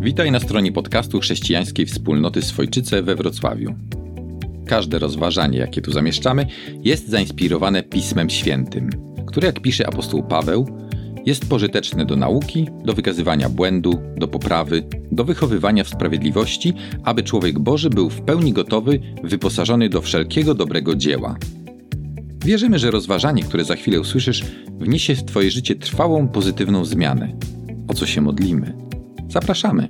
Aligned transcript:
Witaj 0.00 0.30
na 0.30 0.40
stronie 0.40 0.72
podcastu 0.72 1.20
chrześcijańskiej 1.20 1.86
wspólnoty 1.86 2.42
Swojczyce 2.42 3.02
we 3.02 3.16
Wrocławiu. 3.16 3.74
Każde 4.66 4.98
rozważanie, 4.98 5.58
jakie 5.58 5.82
tu 5.82 5.92
zamieszczamy, 5.92 6.46
jest 6.84 7.08
zainspirowane 7.08 7.82
Pismem 7.82 8.30
Świętym, 8.30 8.90
które, 9.26 9.46
jak 9.46 9.60
pisze 9.60 9.86
apostoł 9.86 10.22
Paweł, 10.22 10.66
jest 11.26 11.48
pożyteczne 11.48 12.06
do 12.06 12.16
nauki, 12.16 12.68
do 12.84 12.92
wykazywania 12.92 13.48
błędu, 13.48 13.98
do 14.16 14.28
poprawy, 14.28 14.82
do 15.12 15.24
wychowywania 15.24 15.84
w 15.84 15.88
sprawiedliwości, 15.88 16.74
aby 17.04 17.22
człowiek 17.22 17.58
Boży 17.58 17.90
był 17.90 18.10
w 18.10 18.20
pełni 18.20 18.52
gotowy, 18.52 19.00
wyposażony 19.24 19.88
do 19.88 20.02
wszelkiego 20.02 20.54
dobrego 20.54 20.94
dzieła. 20.94 21.36
Wierzymy, 22.44 22.78
że 22.78 22.90
rozważanie, 22.90 23.42
które 23.42 23.64
za 23.64 23.76
chwilę 23.76 24.00
usłyszysz, 24.00 24.44
wniesie 24.78 25.14
w 25.14 25.24
Twoje 25.24 25.50
życie 25.50 25.74
trwałą, 25.74 26.28
pozytywną 26.28 26.84
zmianę. 26.84 27.32
O 27.88 27.94
co 27.94 28.06
się 28.06 28.20
modlimy? 28.20 28.91
Zapraszamy. 29.32 29.88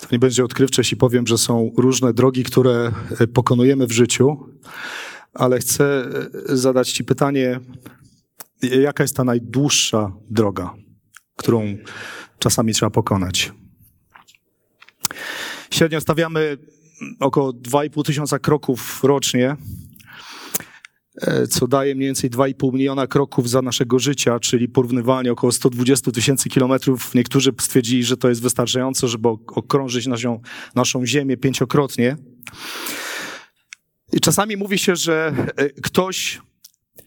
To 0.00 0.08
nie 0.12 0.18
będzie 0.18 0.44
odkrywcze, 0.44 0.80
jeśli 0.80 0.96
powiem, 0.96 1.26
że 1.26 1.38
są 1.38 1.70
różne 1.76 2.12
drogi, 2.12 2.44
które 2.44 2.92
e, 3.20 3.26
pokonujemy 3.26 3.86
w 3.86 3.92
życiu, 3.92 4.36
ale 5.34 5.58
chcę 5.58 5.84
e, 6.50 6.56
zadać 6.56 6.92
Ci 6.92 7.04
pytanie, 7.04 7.60
jaka 8.62 9.04
jest 9.04 9.16
ta 9.16 9.24
najdłuższa 9.24 10.12
droga, 10.30 10.74
którą 11.36 11.76
czasami 12.38 12.72
trzeba 12.74 12.90
pokonać? 12.90 13.52
Średnio 15.70 16.00
stawiamy 16.00 16.58
około 17.20 17.50
2,5 17.52 18.04
tysiąca 18.04 18.38
kroków 18.38 19.04
rocznie, 19.04 19.50
e, 19.50 19.56
co 21.50 21.66
daje 21.66 21.94
mniej 21.94 22.08
więcej 22.08 22.30
2,5 22.30 22.72
miliona 22.72 23.06
kroków 23.06 23.50
za 23.50 23.62
naszego 23.62 23.98
życia, 23.98 24.40
czyli 24.40 24.68
porównywanie 24.68 25.32
około 25.32 25.52
120 25.52 26.10
tysięcy 26.10 26.48
kilometrów. 26.48 27.14
Niektórzy 27.14 27.52
stwierdzili, 27.60 28.04
że 28.04 28.16
to 28.16 28.28
jest 28.28 28.42
wystarczająco, 28.42 29.08
żeby 29.08 29.28
okrążyć 29.28 30.06
naszą, 30.06 30.40
naszą 30.74 31.06
Ziemię 31.06 31.36
pięciokrotnie. 31.36 32.16
I 34.12 34.20
czasami 34.20 34.56
mówi 34.56 34.78
się, 34.78 34.96
że 34.96 35.34
e, 35.56 35.70
ktoś 35.70 36.40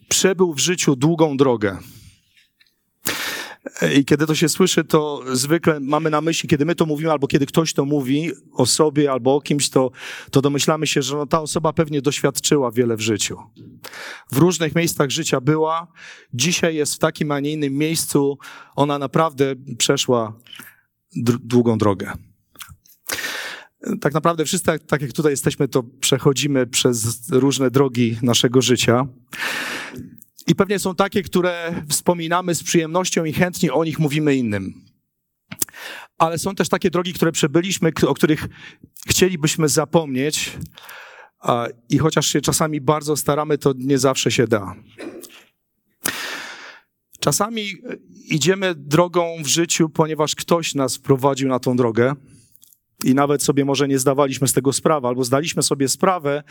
przebył 0.10 0.54
w 0.54 0.60
życiu 0.60 0.96
długą 0.96 1.38
drogę. 1.38 1.78
I 3.96 4.06
kiedy 4.06 4.26
to 4.26 4.36
się 4.36 4.50
słyszy, 4.50 4.84
to 4.84 5.24
zwykle 5.34 5.80
mamy 5.80 6.10
na 6.10 6.22
myśli, 6.22 6.50
kiedy 6.50 6.66
my 6.66 6.76
to 6.76 6.86
mówimy, 6.86 7.12
albo 7.12 7.28
kiedy 7.28 7.46
ktoś 7.46 7.74
to 7.74 7.86
mówi 7.86 8.32
o 8.54 8.66
sobie 8.66 9.12
albo 9.12 9.36
o 9.36 9.42
kimś, 9.42 9.70
to, 9.70 9.92
to 10.32 10.42
domyślamy 10.42 10.88
się, 10.88 11.02
że 11.02 11.16
no, 11.16 11.26
ta 11.26 11.42
osoba 11.42 11.74
pewnie 11.74 12.02
doświadczyła 12.02 12.72
wiele 12.72 12.96
w 12.96 13.02
życiu. 13.02 13.38
W 14.32 14.38
różnych 14.38 14.76
miejscach 14.76 15.10
życia 15.10 15.42
była, 15.42 15.88
dzisiaj 16.34 16.76
jest 16.76 16.96
w 16.96 17.00
takim, 17.00 17.32
a 17.32 17.40
nie 17.40 17.52
innym 17.52 17.74
miejscu. 17.74 18.38
Ona 18.76 19.00
naprawdę 19.00 19.56
przeszła 19.78 20.40
długą 21.44 21.78
drogę. 21.78 22.14
Tak 24.02 24.14
naprawdę 24.14 24.46
wszyscy, 24.46 24.66
tak, 24.66 24.84
tak 24.84 25.02
jak 25.02 25.14
tutaj 25.14 25.32
jesteśmy, 25.32 25.68
to 25.68 25.84
przechodzimy 25.84 26.68
przez 26.68 27.30
różne 27.32 27.72
drogi 27.72 28.18
naszego 28.22 28.62
życia. 28.62 29.08
I 30.48 30.56
pewnie 30.56 30.80
są 30.80 30.96
takie, 30.96 31.24
które 31.24 31.84
wspominamy 31.90 32.56
z 32.56 32.64
przyjemnością 32.64 33.26
i 33.26 33.34
chętnie 33.34 33.74
o 33.74 33.84
nich 33.84 34.00
mówimy 34.00 34.36
innym. 34.36 34.86
Ale 36.18 36.38
są 36.38 36.56
też 36.56 36.70
takie 36.70 36.90
drogi, 36.90 37.14
które 37.14 37.32
przebyliśmy, 37.32 37.92
o 38.08 38.14
których 38.14 38.48
chcielibyśmy 39.08 39.70
zapomnieć. 39.70 40.58
I 41.90 41.98
chociaż 41.98 42.28
się 42.28 42.42
czasami 42.42 42.82
bardzo 42.82 43.18
staramy, 43.18 43.58
to 43.58 43.74
nie 43.78 43.98
zawsze 43.98 44.32
się 44.32 44.48
da. 44.48 44.76
Czasami 47.20 47.74
idziemy 48.26 48.76
drogą 48.76 49.38
w 49.44 49.48
życiu, 49.48 49.90
ponieważ 49.90 50.36
ktoś 50.36 50.76
nas 50.76 51.00
prowadził 51.00 51.50
na 51.50 51.60
tą 51.60 51.78
drogę 51.78 52.16
i 53.04 53.16
nawet 53.16 53.44
sobie 53.44 53.66
może 53.66 53.88
nie 53.88 54.00
zdawaliśmy 54.00 54.48
z 54.48 54.54
tego 54.54 54.74
sprawy, 54.74 55.08
albo 55.08 55.24
zdaliśmy 55.24 55.64
sobie 55.64 55.88
sprawę 55.88 56.44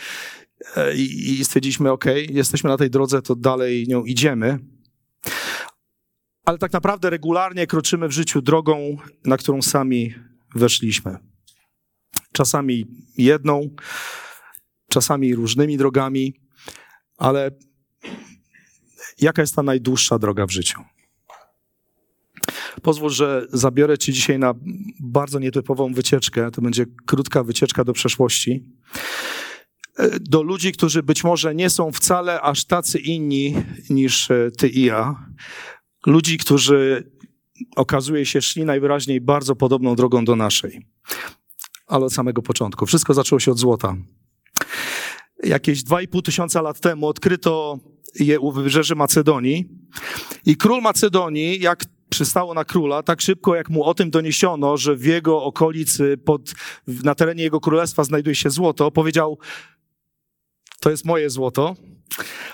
e, 0.76 0.94
i, 0.94 1.44
stwierdziliśmy, 1.44 1.90
ok, 1.90 2.04
jesteśmy 2.30 2.70
na 2.70 2.76
tej 2.76 2.90
drodze, 2.90 3.22
to 3.22 3.36
dalej 3.36 3.86
nią 3.88 4.04
idziemy. 4.04 4.58
Ale 6.44 6.58
tak 6.58 6.72
naprawdę 6.72 7.10
regularnie 7.10 7.66
kroczymy 7.66 8.08
w 8.08 8.12
życiu 8.12 8.42
drogą, 8.42 8.96
na 9.24 9.36
którą 9.36 9.62
sami 9.62 10.14
weszliśmy. 10.54 11.16
Czasami 12.32 12.86
jedną, 13.18 13.70
czasami 14.88 15.34
różnymi 15.34 15.76
drogami, 15.76 16.40
ale 17.18 17.50
jaka 19.20 19.42
jest 19.42 19.54
ta 19.54 19.62
najdłuższa 19.62 20.18
droga 20.18 20.46
w 20.46 20.50
życiu? 20.50 20.80
Pozwól, 22.82 23.10
że 23.10 23.46
zabiorę 23.52 23.98
Cię 23.98 24.12
dzisiaj 24.12 24.38
na 24.38 24.54
bardzo 25.00 25.38
nietypową 25.38 25.92
wycieczkę. 25.92 26.50
To 26.50 26.62
będzie 26.62 26.86
krótka 27.06 27.44
wycieczka 27.44 27.84
do 27.84 27.92
przeszłości. 27.92 28.64
Do 30.20 30.42
ludzi, 30.42 30.72
którzy 30.72 31.02
być 31.02 31.24
może 31.24 31.54
nie 31.54 31.70
są 31.70 31.92
wcale 31.92 32.40
aż 32.40 32.64
tacy 32.64 32.98
inni 32.98 33.54
niż 33.90 34.30
e, 34.30 34.50
Ty 34.58 34.68
i 34.68 34.82
ja. 34.82 35.26
Ludzi, 36.06 36.38
którzy 36.38 37.10
okazuje 37.76 38.26
się 38.26 38.42
szli 38.42 38.64
najwyraźniej 38.64 39.20
bardzo 39.20 39.56
podobną 39.56 39.96
drogą 39.96 40.24
do 40.24 40.36
naszej. 40.36 40.86
Ale 41.86 42.04
od 42.04 42.12
samego 42.12 42.42
początku. 42.42 42.86
Wszystko 42.86 43.14
zaczęło 43.14 43.40
się 43.40 43.50
od 43.50 43.58
złota. 43.58 43.96
Jakieś 45.44 45.82
2,5 45.82 46.22
tysiąca 46.22 46.62
lat 46.62 46.80
temu 46.80 47.06
odkryto 47.06 47.78
je 48.20 48.40
u 48.40 48.52
wybrzeży 48.52 48.94
Macedonii 48.94 49.68
i 50.46 50.56
król 50.56 50.82
Macedonii, 50.82 51.60
jak 51.60 51.84
przystało 52.16 52.54
na 52.54 52.64
króla 52.64 53.02
tak 53.02 53.20
szybko, 53.20 53.54
jak 53.54 53.70
mu 53.70 53.84
o 53.84 53.94
tym 53.94 54.10
doniesiono, 54.10 54.76
że 54.76 54.96
w 54.96 55.04
jego 55.04 55.42
okolicy, 55.42 56.16
pod, 56.24 56.54
na 56.86 57.14
terenie 57.14 57.42
jego 57.42 57.60
królestwa 57.60 58.04
znajduje 58.04 58.34
się 58.34 58.50
złoto, 58.50 58.90
powiedział, 58.90 59.38
to 60.80 60.90
jest 60.90 61.04
moje 61.04 61.30
złoto. 61.30 61.76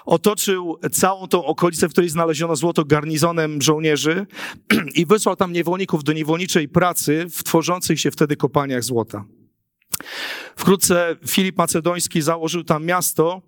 Otoczył 0.04 0.78
całą 0.92 1.28
tą 1.28 1.44
okolicę, 1.44 1.88
w 1.88 1.92
której 1.92 2.10
znaleziono 2.10 2.56
złoto, 2.56 2.84
garnizonem 2.84 3.62
żołnierzy 3.62 4.26
i 5.00 5.06
wysłał 5.06 5.36
tam 5.36 5.52
niewolników 5.52 6.04
do 6.04 6.12
niewolniczej 6.12 6.68
pracy 6.68 7.26
w 7.30 7.44
tworzących 7.44 8.00
się 8.00 8.10
wtedy 8.10 8.36
kopalniach 8.36 8.82
złota. 8.82 9.24
Wkrótce 10.56 11.16
Filip 11.28 11.58
Macedoński 11.58 12.22
założył 12.22 12.64
tam 12.64 12.84
miasto 12.84 13.42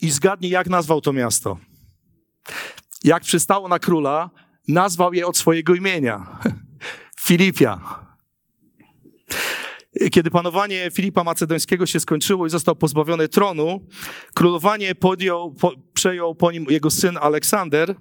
i 0.00 0.10
zgadnij, 0.10 0.50
jak 0.50 0.68
nazwał 0.68 1.00
to 1.00 1.12
miasto. 1.12 1.58
Jak 3.04 3.22
przystało 3.22 3.68
na 3.68 3.78
króla, 3.78 4.30
nazwał 4.68 5.14
je 5.14 5.26
od 5.26 5.36
swojego 5.36 5.74
imienia. 5.74 6.38
Filipia. 7.26 7.80
Kiedy 10.12 10.30
panowanie 10.30 10.90
Filipa 10.90 11.24
Macedońskiego 11.24 11.86
się 11.86 12.00
skończyło 12.00 12.46
i 12.46 12.50
został 12.50 12.76
pozbawiony 12.76 13.28
tronu, 13.28 13.86
królowanie 14.34 14.94
podjął, 14.94 15.54
po, 15.54 15.72
przejął 15.94 16.34
po 16.34 16.52
nim 16.52 16.66
jego 16.70 16.90
syn 16.90 17.18
Aleksander. 17.20 17.94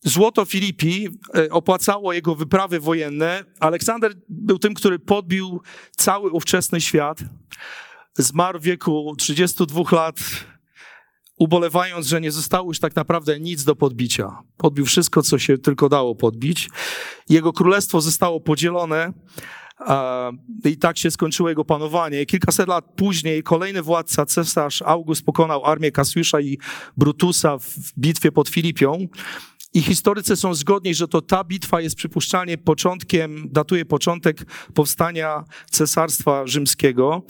Złoto 0.00 0.44
Filipi 0.44 1.08
e, 1.36 1.50
opłacało 1.50 2.12
jego 2.12 2.34
wyprawy 2.34 2.80
wojenne. 2.80 3.44
Aleksander 3.60 4.14
był 4.28 4.58
tym, 4.58 4.74
który 4.74 4.98
podbił 4.98 5.62
cały 5.96 6.30
ówczesny 6.30 6.80
świat. 6.80 7.18
Zmarł 8.14 8.60
w 8.60 8.62
wieku 8.62 9.14
32 9.18 9.82
lat 9.92 10.16
ubolewając, 11.38 12.06
że 12.06 12.20
nie 12.20 12.32
zostało 12.32 12.70
już 12.70 12.78
tak 12.78 12.96
naprawdę 12.96 13.40
nic 13.40 13.64
do 13.64 13.76
podbicia. 13.76 14.38
Podbił 14.56 14.86
wszystko, 14.86 15.22
co 15.22 15.38
się 15.38 15.58
tylko 15.58 15.88
dało 15.88 16.14
podbić. 16.14 16.70
Jego 17.28 17.52
królestwo 17.52 18.00
zostało 18.00 18.40
podzielone 18.40 19.12
i 20.64 20.76
tak 20.76 20.98
się 20.98 21.10
skończyło 21.10 21.48
jego 21.48 21.64
panowanie. 21.64 22.26
Kilkaset 22.26 22.68
lat 22.68 22.84
później 22.96 23.42
kolejny 23.42 23.82
władca, 23.82 24.26
cesarz 24.26 24.82
August, 24.82 25.24
pokonał 25.24 25.64
armię 25.64 25.92
Kasjusza 25.92 26.40
i 26.40 26.58
Brutusa 26.96 27.58
w 27.58 27.92
bitwie 27.98 28.32
pod 28.32 28.48
Filipią. 28.48 29.08
I 29.74 29.82
historycy 29.82 30.36
są 30.36 30.54
zgodni, 30.54 30.94
że 30.94 31.08
to 31.08 31.22
ta 31.22 31.44
bitwa 31.44 31.80
jest 31.80 31.96
przypuszczalnie 31.96 32.58
początkiem, 32.58 33.48
datuje 33.50 33.84
początek 33.84 34.44
powstania 34.74 35.44
Cesarstwa 35.70 36.46
Rzymskiego 36.46 37.22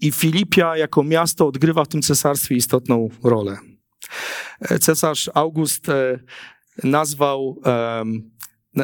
i 0.00 0.12
Filipia 0.12 0.76
jako 0.76 1.02
miasto 1.02 1.46
odgrywa 1.46 1.84
w 1.84 1.88
tym 1.88 2.02
cesarstwie 2.02 2.54
istotną 2.54 3.08
rolę. 3.24 3.58
Cesarz 4.80 5.30
August 5.34 5.88
e, 5.88 6.18
nazwał, 6.84 7.60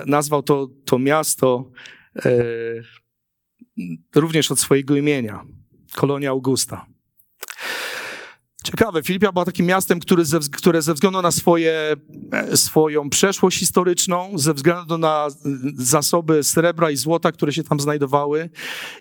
nazwał 0.06 0.42
to, 0.42 0.68
to 0.84 0.98
miasto 0.98 1.70
e, 2.24 2.30
również 4.14 4.50
od 4.50 4.60
swojego 4.60 4.96
imienia, 4.96 5.44
kolonia 5.94 6.30
Augusta. 6.30 6.86
Ciekawe, 8.70 9.02
Filipia 9.02 9.32
była 9.32 9.44
takim 9.44 9.66
miastem, 9.66 10.00
który 10.00 10.24
ze, 10.24 10.38
które 10.52 10.82
ze 10.82 10.94
względu 10.94 11.22
na 11.22 11.30
swoje, 11.30 11.96
e, 12.32 12.56
swoją 12.56 13.10
przeszłość 13.10 13.58
historyczną, 13.58 14.30
ze 14.34 14.54
względu 14.54 14.98
na 14.98 15.28
zasoby 15.74 16.44
srebra 16.44 16.90
i 16.90 16.96
złota, 16.96 17.32
które 17.32 17.52
się 17.52 17.64
tam 17.64 17.80
znajdowały 17.80 18.50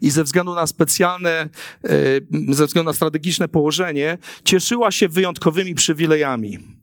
i 0.02 0.10
ze 0.10 0.24
względu 0.24 0.56
na 0.56 0.68
specjalne, 0.68 1.30
e, 1.30 1.50
ze 2.50 2.66
względu 2.66 2.90
na 2.90 2.94
strategiczne 2.94 3.48
położenie, 3.48 4.18
cieszyła 4.44 4.92
się 4.92 5.10
wyjątkowymi 5.10 5.75
przywilejami. 5.75 6.77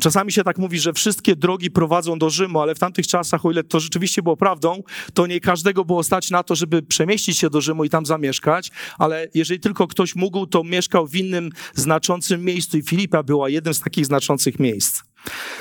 Czasami 0.00 0.32
się 0.32 0.44
tak 0.44 0.58
mówi, 0.58 0.78
że 0.78 0.92
wszystkie 0.92 1.36
drogi 1.36 1.70
prowadzą 1.70 2.18
do 2.18 2.30
Rzymu, 2.30 2.60
ale 2.60 2.74
w 2.74 2.78
tamtych 2.78 3.06
czasach, 3.06 3.46
o 3.46 3.50
ile 3.50 3.64
to 3.64 3.80
rzeczywiście 3.80 4.22
było 4.22 4.36
prawdą, 4.36 4.82
to 5.14 5.26
nie 5.26 5.40
każdego 5.40 5.84
było 5.84 6.02
stać 6.02 6.30
na 6.30 6.42
to, 6.42 6.54
żeby 6.54 6.82
przemieścić 6.82 7.38
się 7.38 7.50
do 7.50 7.60
Rzymu 7.60 7.84
i 7.84 7.90
tam 7.90 8.06
zamieszkać, 8.06 8.70
ale 8.98 9.28
jeżeli 9.34 9.60
tylko 9.60 9.86
ktoś 9.86 10.14
mógł, 10.14 10.46
to 10.46 10.64
mieszkał 10.64 11.06
w 11.06 11.14
innym 11.14 11.50
znaczącym 11.74 12.44
miejscu 12.44 12.78
i 12.78 12.82
Filipa 12.82 13.22
była 13.22 13.48
jednym 13.48 13.74
z 13.74 13.80
takich 13.80 14.06
znaczących 14.06 14.58
miejsc. 14.58 15.02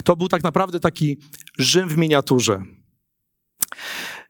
To 0.03 0.15
był 0.15 0.27
tak 0.27 0.43
naprawdę 0.43 0.79
taki 0.79 1.17
Rzym 1.57 1.89
w 1.89 1.97
miniaturze. 1.97 2.63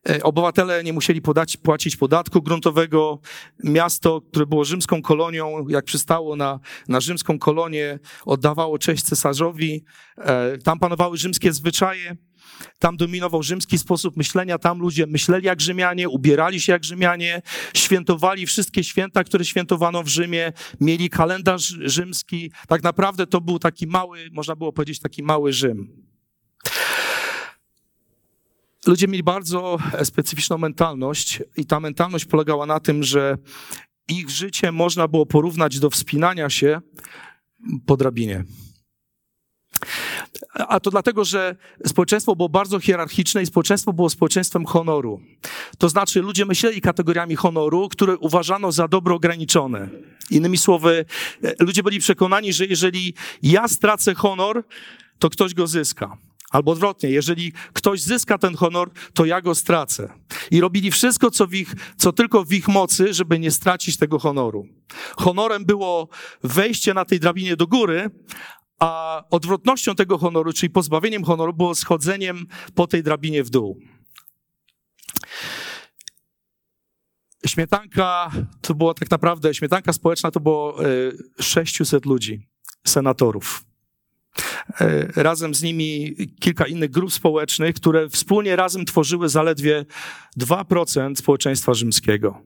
E, 0.09 0.23
obywatele 0.23 0.83
nie 0.83 0.93
musieli 0.93 1.21
podać, 1.21 1.57
płacić 1.57 1.95
podatku 1.95 2.41
gruntowego. 2.41 3.19
Miasto, 3.63 4.21
które 4.21 4.45
było 4.45 4.65
rzymską 4.65 5.01
kolonią, 5.01 5.67
jak 5.69 5.85
przystało 5.85 6.35
na, 6.35 6.59
na 6.87 6.99
rzymską 6.99 7.39
kolonię, 7.39 7.99
oddawało 8.25 8.77
cześć 8.77 9.03
cesarzowi. 9.03 9.83
E, 10.17 10.57
tam 10.57 10.79
panowały 10.79 11.17
rzymskie 11.17 11.53
zwyczaje. 11.53 12.15
Tam 12.79 12.97
dominował 12.97 13.43
rzymski 13.43 13.77
sposób 13.77 14.17
myślenia, 14.17 14.57
tam 14.57 14.79
ludzie 14.79 15.07
myśleli 15.07 15.45
jak 15.45 15.61
Rzymianie, 15.61 16.09
ubierali 16.09 16.61
się 16.61 16.71
jak 16.71 16.83
Rzymianie, 16.83 17.41
świętowali 17.73 18.45
wszystkie 18.45 18.83
święta, 18.83 19.23
które 19.23 19.45
świętowano 19.45 20.03
w 20.03 20.07
Rzymie, 20.07 20.53
mieli 20.81 21.09
kalendarz 21.09 21.75
rzymski. 21.81 22.51
Tak 22.67 22.83
naprawdę 22.83 23.27
to 23.27 23.41
był 23.41 23.59
taki 23.59 23.87
mały, 23.87 24.29
można 24.31 24.55
było 24.55 24.73
powiedzieć, 24.73 24.99
taki 24.99 25.23
mały 25.23 25.53
Rzym 25.53 26.03
ludzie 28.87 29.07
mieli 29.07 29.23
bardzo 29.23 29.77
specyficzną 30.03 30.57
mentalność 30.57 31.43
i 31.57 31.65
ta 31.65 31.79
mentalność 31.79 32.25
polegała 32.25 32.65
na 32.65 32.79
tym, 32.79 33.03
że 33.03 33.37
ich 34.09 34.29
życie 34.29 34.71
można 34.71 35.07
było 35.07 35.25
porównać 35.25 35.79
do 35.79 35.89
wspinania 35.89 36.49
się 36.49 36.81
po 37.85 37.97
drabinie. 37.97 38.43
A 40.53 40.79
to 40.79 40.91
dlatego, 40.91 41.25
że 41.25 41.55
społeczeństwo 41.85 42.35
było 42.35 42.49
bardzo 42.49 42.79
hierarchiczne 42.79 43.43
i 43.43 43.45
społeczeństwo 43.45 43.93
było 43.93 44.09
społeczeństwem 44.09 44.65
honoru. 44.65 45.21
To 45.77 45.89
znaczy, 45.89 46.21
ludzie 46.21 46.45
myśleli 46.45 46.81
kategoriami 46.81 47.35
honoru, 47.35 47.89
które 47.89 48.17
uważano 48.17 48.71
za 48.71 48.87
dobro 48.87 49.15
ograniczone. 49.15 49.89
Innymi 50.29 50.57
słowy, 50.57 51.05
ludzie 51.59 51.83
byli 51.83 51.99
przekonani, 51.99 52.53
że 52.53 52.65
jeżeli 52.65 53.13
ja 53.41 53.67
stracę 53.67 54.13
honor, 54.13 54.63
to 55.19 55.29
ktoś 55.29 55.53
go 55.53 55.67
zyska. 55.67 56.17
Albo 56.53 56.71
odwrotnie, 56.71 57.09
jeżeli 57.09 57.53
ktoś 57.73 58.01
zyska 58.01 58.37
ten 58.37 58.55
honor, 58.55 58.91
to 59.13 59.25
ja 59.25 59.41
go 59.41 59.55
stracę. 59.55 60.13
I 60.51 60.61
robili 60.61 60.91
wszystko, 60.91 61.31
co, 61.31 61.47
w 61.47 61.53
ich, 61.53 61.73
co 61.97 62.11
tylko 62.11 62.45
w 62.45 62.53
ich 62.53 62.67
mocy, 62.67 63.13
żeby 63.13 63.39
nie 63.39 63.51
stracić 63.51 63.97
tego 63.97 64.19
honoru. 64.19 64.67
Honorem 65.17 65.65
było 65.65 66.09
wejście 66.43 66.93
na 66.93 67.05
tej 67.05 67.19
drabinie 67.19 67.55
do 67.55 67.67
góry, 67.67 68.09
a 68.79 69.23
odwrotnością 69.29 69.95
tego 69.95 70.17
honoru, 70.17 70.53
czyli 70.53 70.69
pozbawieniem 70.69 71.23
honoru, 71.23 71.53
było 71.53 71.75
schodzeniem 71.75 72.45
po 72.75 72.87
tej 72.87 73.03
drabinie 73.03 73.43
w 73.43 73.49
dół. 73.49 73.79
Śmietanka 77.45 78.31
to 78.61 78.73
było 78.73 78.93
tak 78.93 79.11
naprawdę, 79.11 79.53
śmietanka 79.53 79.93
społeczna 79.93 80.31
to 80.31 80.39
było 80.39 80.77
600 81.39 82.05
e, 82.05 82.09
ludzi, 82.09 82.49
senatorów. 82.87 83.72
E, 84.81 85.07
razem 85.23 85.55
z 85.55 85.63
nimi 85.63 86.15
kilka 86.39 86.65
innych 86.65 86.89
grup 86.89 87.13
społecznych, 87.13 87.75
które 87.75 88.09
wspólnie 88.09 88.55
razem 88.55 88.85
tworzyły 88.85 89.29
zaledwie 89.29 89.85
2% 90.39 91.15
społeczeństwa 91.15 91.73
rzymskiego. 91.73 92.41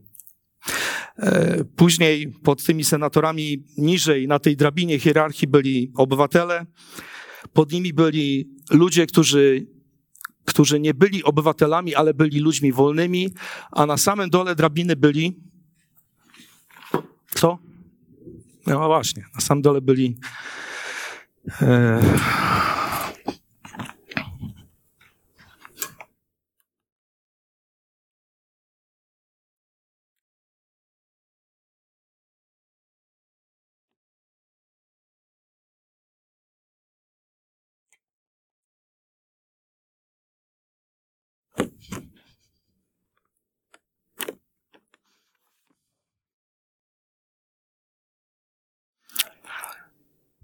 E, 1.19 1.63
później 1.75 2.27
pod 2.27 2.63
tymi 2.63 2.83
senatorami 2.83 3.63
niżej 3.77 4.27
na 4.27 4.39
tej 4.39 4.55
drabinie 4.57 4.99
hierarchii 4.99 5.47
byli 5.47 5.91
obywatele, 5.95 6.65
pod 7.53 7.71
nimi 7.71 7.93
byli 7.93 8.49
ludzie, 8.71 9.05
którzy, 9.05 9.67
którzy 10.45 10.79
nie 10.79 10.93
byli 10.93 11.23
obywatelami, 11.23 11.95
ale 11.95 12.13
byli 12.13 12.39
ludźmi 12.39 12.71
wolnymi, 12.71 13.29
a 13.71 13.85
na 13.85 13.97
samym 13.97 14.29
dole 14.29 14.55
drabiny 14.55 14.95
byli. 14.95 15.39
Co? 17.35 17.59
No 18.67 18.87
właśnie, 18.87 19.25
na 19.35 19.41
samym 19.41 19.61
dole 19.61 19.81
byli 19.81 20.17
嗯 21.61 22.01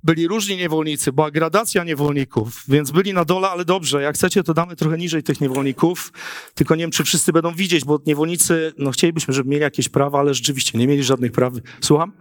byli 0.04 0.28
różni 0.28 0.58
niewolnicy, 0.58 1.12
była 1.12 1.32
gradacja 1.32 1.84
niewolników, 1.84 2.64
więc 2.68 2.92
byli 2.92 3.14
na 3.14 3.26
dole, 3.26 3.50
ale 3.50 3.66
dobrze, 3.66 4.02
jak 4.02 4.16
chcecie, 4.16 4.44
to 4.44 4.54
damy 4.54 4.76
trochę 4.76 4.98
niżej 4.98 5.24
tych 5.24 5.42
niewolników, 5.42 6.12
tylko 6.54 6.76
nie 6.76 6.84
wiem, 6.84 6.92
czy 6.92 7.04
wszyscy 7.04 7.34
będą 7.34 7.54
widzieć, 7.54 7.86
bo 7.86 8.00
niewolnicy, 8.06 8.74
no 8.78 8.92
chcielibyśmy, 8.92 9.34
żeby 9.34 9.50
mieli 9.50 9.62
jakieś 9.62 9.90
prawa, 9.90 10.20
ale 10.20 10.34
rzeczywiście 10.34 10.78
nie 10.78 10.88
mieli 10.88 11.04
żadnych 11.04 11.32
praw. 11.32 11.54
Słucham? 11.82 12.12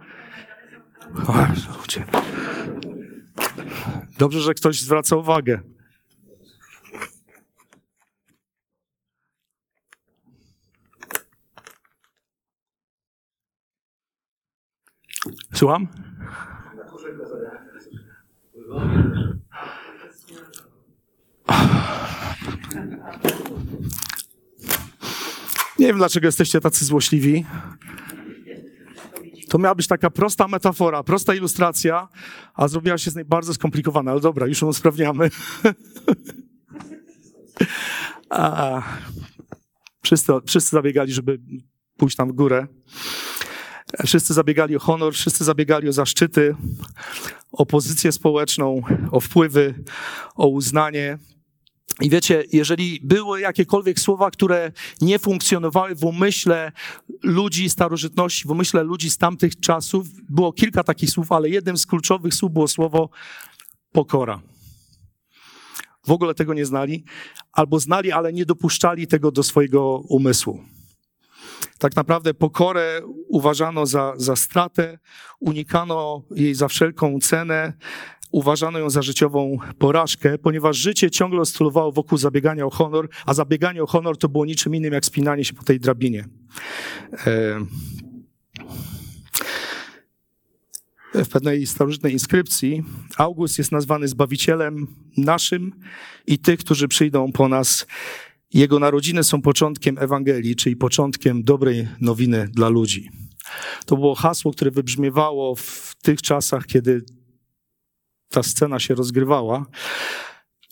Dobrze, 4.17 4.41
że 4.41 4.53
ktoś 4.53 4.81
zwraca 4.81 5.15
uwagę. 5.15 5.59
Słucham? 15.53 16.12
Nie 25.79 25.87
wiem, 25.87 25.97
dlaczego 25.97 26.27
jesteście 26.27 26.61
tacy 26.61 26.85
złośliwi. 26.85 27.45
To 29.49 29.57
miała 29.57 29.75
być 29.75 29.87
taka 29.87 30.09
prosta 30.09 30.47
metafora, 30.47 31.03
prosta 31.03 31.35
ilustracja, 31.35 32.07
a 32.53 32.67
zrobiła 32.67 32.97
się 32.97 33.11
z 33.11 33.15
niej 33.15 33.25
bardzo 33.25 33.53
skomplikowana. 33.53 34.11
Ale 34.11 34.19
dobra, 34.19 34.47
już 34.47 34.61
ją 34.61 34.67
usprawniamy. 34.67 35.29
a, 38.29 38.81
wszyscy, 40.03 40.33
wszyscy 40.45 40.69
zabiegali, 40.69 41.13
żeby 41.13 41.39
pójść 41.97 42.15
tam 42.15 42.29
w 42.29 42.33
górę. 42.33 42.67
Wszyscy 44.05 44.33
zabiegali 44.33 44.75
o 44.75 44.79
honor, 44.79 45.13
wszyscy 45.13 45.43
zabiegali 45.43 45.89
o 45.89 45.93
zaszczyty, 45.93 46.55
o 47.51 47.65
pozycję 47.65 48.11
społeczną, 48.11 48.81
o 49.11 49.19
wpływy, 49.19 49.83
o 50.35 50.47
uznanie. 50.47 51.17
I 52.01 52.09
wiecie, 52.09 52.43
jeżeli 52.53 52.99
były 53.03 53.41
jakiekolwiek 53.41 53.99
słowa, 53.99 54.31
które 54.31 54.71
nie 55.01 55.19
funkcjonowały 55.19 55.95
w 55.95 56.03
umyśle 56.03 56.71
ludzi 57.23 57.69
starożytności, 57.69 58.47
w 58.47 58.51
umyśle 58.51 58.83
ludzi 58.83 59.09
z 59.09 59.17
tamtych 59.17 59.59
czasów, 59.59 60.07
było 60.29 60.53
kilka 60.53 60.83
takich 60.83 61.09
słów, 61.09 61.31
ale 61.31 61.49
jednym 61.49 61.77
z 61.77 61.85
kluczowych 61.85 62.33
słów 62.33 62.51
było 62.51 62.67
słowo 62.67 63.09
pokora. 63.91 64.41
W 66.07 66.11
ogóle 66.11 66.33
tego 66.33 66.53
nie 66.53 66.65
znali, 66.65 67.03
albo 67.51 67.79
znali, 67.79 68.11
ale 68.11 68.33
nie 68.33 68.45
dopuszczali 68.45 69.07
tego 69.07 69.31
do 69.31 69.43
swojego 69.43 69.97
umysłu. 69.97 70.63
Tak 71.77 71.95
naprawdę 71.95 72.33
pokorę 72.33 73.01
uważano 73.27 73.85
za, 73.85 74.13
za 74.17 74.35
stratę, 74.35 74.99
unikano 75.39 76.23
jej 76.35 76.55
za 76.55 76.67
wszelką 76.67 77.19
cenę, 77.19 77.73
uważano 78.33 78.79
ją 78.79 78.89
za 78.89 79.01
życiową 79.01 79.57
porażkę, 79.77 80.37
ponieważ 80.37 80.77
życie 80.77 81.11
ciągle 81.11 81.41
oscylowało 81.41 81.91
wokół 81.91 82.17
zabiegania 82.17 82.65
o 82.65 82.69
honor, 82.69 83.09
a 83.25 83.33
zabieganie 83.33 83.83
o 83.83 83.87
honor 83.87 84.17
to 84.17 84.29
było 84.29 84.45
niczym 84.45 84.75
innym 84.75 84.93
jak 84.93 85.05
spinanie 85.05 85.45
się 85.45 85.53
po 85.53 85.63
tej 85.63 85.79
drabinie. 85.79 86.25
W 91.13 91.29
pewnej 91.29 91.67
starożytnej 91.67 92.13
inskrypcji 92.13 92.83
August 93.17 93.57
jest 93.57 93.71
nazwany 93.71 94.07
Zbawicielem 94.07 94.87
naszym 95.17 95.71
i 96.27 96.39
tych, 96.39 96.59
którzy 96.59 96.87
przyjdą 96.87 97.31
po 97.31 97.47
nas 97.47 97.87
jego 98.53 98.79
narodziny 98.79 99.23
są 99.23 99.41
początkiem 99.41 99.97
Ewangelii, 99.97 100.55
czyli 100.55 100.75
początkiem 100.75 101.43
dobrej 101.43 101.87
nowiny 102.01 102.49
dla 102.51 102.69
ludzi. 102.69 103.09
To 103.85 103.95
było 103.95 104.15
hasło, 104.15 104.51
które 104.51 104.71
wybrzmiewało 104.71 105.55
w 105.55 105.95
tych 106.01 106.21
czasach, 106.21 106.65
kiedy 106.65 107.05
ta 108.33 108.43
scena 108.43 108.79
się 108.79 108.95
rozgrywała. 108.95 109.65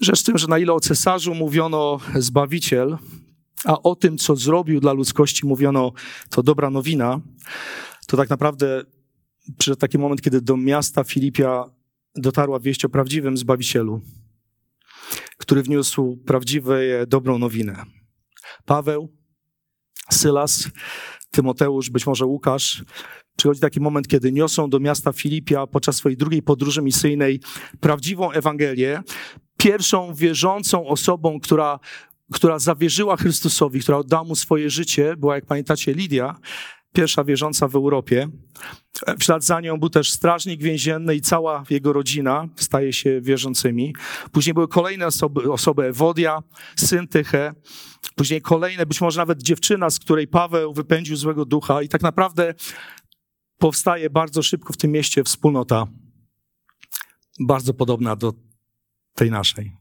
Rzecz 0.01 0.23
tym, 0.23 0.37
że 0.37 0.47
na 0.47 0.59
ile 0.59 0.73
o 0.73 0.79
cesarzu 0.79 1.35
mówiono 1.35 1.99
Zbawiciel, 2.15 2.97
a 3.65 3.81
o 3.81 3.95
tym, 3.95 4.17
co 4.17 4.35
zrobił 4.35 4.79
dla 4.79 4.93
ludzkości, 4.93 5.47
mówiono 5.47 5.91
to 6.29 6.43
dobra 6.43 6.69
nowina, 6.69 7.21
to 8.07 8.17
tak 8.17 8.29
naprawdę 8.29 8.83
przyszedł 9.57 9.79
taki 9.79 9.97
moment, 9.97 10.21
kiedy 10.21 10.41
do 10.41 10.57
miasta 10.57 11.03
Filipia 11.03 11.65
dotarła 12.15 12.59
wieść 12.59 12.85
o 12.85 12.89
prawdziwym 12.89 13.37
Zbawicielu, 13.37 14.01
który 15.37 15.63
wniósł 15.63 16.17
prawdziwą, 16.17 16.73
dobrą 17.07 17.37
nowinę. 17.37 17.85
Paweł, 18.65 19.09
Sylas, 20.11 20.69
Tymoteusz, 21.31 21.89
być 21.89 22.05
może 22.05 22.25
Łukasz, 22.25 22.83
przychodzi 23.35 23.61
taki 23.61 23.79
moment, 23.79 24.07
kiedy 24.07 24.31
niosą 24.31 24.69
do 24.69 24.79
miasta 24.79 25.13
Filipia 25.13 25.67
podczas 25.67 25.95
swojej 25.95 26.17
drugiej 26.17 26.41
podróży 26.41 26.81
misyjnej 26.81 27.39
prawdziwą 27.79 28.31
Ewangelię, 28.31 29.01
pierwszą 29.57 30.13
wierzącą 30.13 30.87
osobą, 30.87 31.39
która, 31.39 31.79
która 32.33 32.59
zawierzyła 32.59 33.17
Chrystusowi, 33.17 33.79
która 33.79 33.97
oddała 33.97 34.23
mu 34.23 34.35
swoje 34.35 34.69
życie, 34.69 35.15
była, 35.17 35.35
jak 35.35 35.45
pamiętacie, 35.45 35.93
Lidia, 35.93 36.35
pierwsza 36.93 37.23
wierząca 37.23 37.67
w 37.67 37.75
Europie. 37.75 38.27
W 39.19 39.23
ślad 39.23 39.43
za 39.43 39.61
nią 39.61 39.79
był 39.79 39.89
też 39.89 40.11
strażnik 40.11 40.63
więzienny 40.63 41.15
i 41.15 41.21
cała 41.21 41.63
jego 41.69 41.93
rodzina 41.93 42.47
staje 42.55 42.93
się 42.93 43.21
wierzącymi. 43.21 43.95
Później 44.31 44.53
były 44.53 44.67
kolejne 44.67 45.07
osoby, 45.07 45.51
osoby 45.51 45.83
Ewodia, 45.83 46.39
syn 46.75 47.07
Tyche, 47.07 47.53
później 48.15 48.41
kolejne, 48.41 48.85
być 48.85 49.01
może 49.01 49.21
nawet 49.21 49.43
dziewczyna, 49.43 49.89
z 49.89 49.99
której 49.99 50.27
Paweł 50.27 50.73
wypędził 50.73 51.15
złego 51.15 51.45
ducha 51.45 51.81
i 51.81 51.89
tak 51.89 52.01
naprawdę 52.01 52.53
powstaje 53.57 54.09
bardzo 54.09 54.43
szybko 54.43 54.73
w 54.73 54.77
tym 54.77 54.91
mieście 54.91 55.23
wspólnota 55.23 55.87
bardzo 57.39 57.73
podobna 57.73 58.15
do 58.15 58.33
tej 59.15 59.31
naszej. 59.31 59.77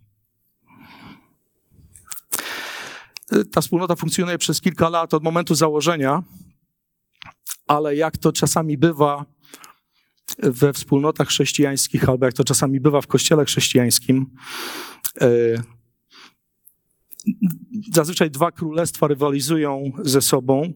Ta 3.53 3.61
wspólnota 3.61 3.97
funkcjonuje 3.97 4.39
przez 4.39 4.61
kilka 4.61 4.89
lat 4.89 5.15
od 5.15 5.23
momentu 5.23 5.55
założenia, 5.55 6.23
ale 7.71 7.97
jak 7.97 8.19
to 8.19 8.33
czasami 8.33 8.79
bywa 8.79 9.25
we 10.39 10.73
wspólnotach 10.73 11.29
chrześcijańskich, 11.29 12.09
albo 12.09 12.27
jak 12.27 12.35
to 12.35 12.45
czasami 12.45 12.81
bywa 12.81 13.01
w 13.01 13.07
kościele 13.07 13.45
chrześcijańskim, 13.45 14.27
e, 15.21 15.29
zazwyczaj 17.93 18.31
dwa 18.31 18.53
królestwa 18.53 19.07
rywalizują 19.07 19.93
ze 20.03 20.23
sobą 20.23 20.73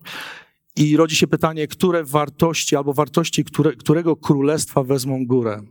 i 0.76 0.96
rodzi 0.96 1.16
się 1.16 1.26
pytanie, 1.26 1.68
które 1.68 2.04
wartości 2.04 2.76
albo 2.76 2.92
wartości 2.92 3.44
które, 3.44 3.72
którego 3.72 4.16
królestwa 4.16 4.82
wezmą 4.84 5.26
górę, 5.26 5.62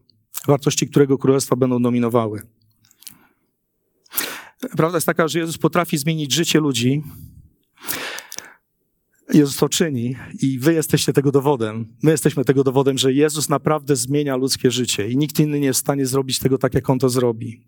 wartości 0.47 0.87
którego 0.87 1.17
królestwa 1.17 1.55
będą 1.55 1.81
dominowały. 1.81 2.41
Prawda 4.77 4.97
jest 4.97 5.07
taka, 5.07 5.27
że 5.27 5.39
Jezus 5.39 5.57
potrafi 5.57 5.97
zmienić 5.97 6.33
życie 6.33 6.59
ludzi. 6.59 7.03
Jezus 9.33 9.57
to 9.57 9.69
czyni 9.69 10.15
i 10.41 10.59
wy 10.59 10.73
jesteście 10.73 11.13
tego 11.13 11.31
dowodem. 11.31 11.95
My 12.03 12.11
jesteśmy 12.11 12.45
tego 12.45 12.63
dowodem, 12.63 12.97
że 12.97 13.13
Jezus 13.13 13.49
naprawdę 13.49 13.95
zmienia 13.95 14.35
ludzkie 14.35 14.71
życie 14.71 15.09
i 15.09 15.17
nikt 15.17 15.39
inny 15.39 15.59
nie 15.59 15.65
jest 15.65 15.79
w 15.79 15.83
stanie 15.83 16.05
zrobić 16.05 16.39
tego 16.39 16.57
tak, 16.57 16.73
jak 16.73 16.89
On 16.89 16.99
to 16.99 17.09
zrobi. 17.09 17.67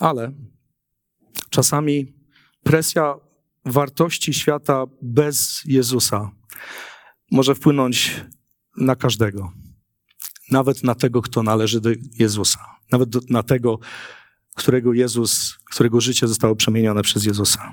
Ale 0.00 0.32
czasami 1.50 2.14
presja 2.62 3.14
wartości 3.64 4.34
świata 4.34 4.84
bez 5.02 5.62
Jezusa 5.64 6.30
może 7.30 7.54
wpłynąć 7.54 8.24
na 8.76 8.96
każdego. 8.96 9.52
Nawet 10.50 10.82
na 10.82 10.94
tego, 10.94 11.22
kto 11.22 11.42
należy 11.42 11.80
do 11.80 11.90
Jezusa. 12.18 12.60
Nawet 12.92 13.08
do, 13.08 13.20
na 13.30 13.42
tego, 13.42 13.78
którego 14.54 14.92
Jezus, 14.92 15.58
którego 15.64 16.00
życie 16.00 16.28
zostało 16.28 16.56
przemienione 16.56 17.02
przez 17.02 17.24
Jezusa. 17.24 17.72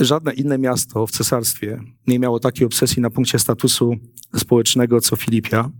Żadne 0.00 0.32
inne 0.32 0.58
miasto 0.58 1.06
w 1.06 1.10
cesarstwie 1.10 1.80
nie 2.06 2.18
miało 2.18 2.40
takiej 2.40 2.66
obsesji 2.66 3.02
na 3.02 3.10
punkcie 3.10 3.38
statusu 3.38 3.94
społecznego 4.36 5.00
co 5.00 5.16
Filipia. 5.16 5.70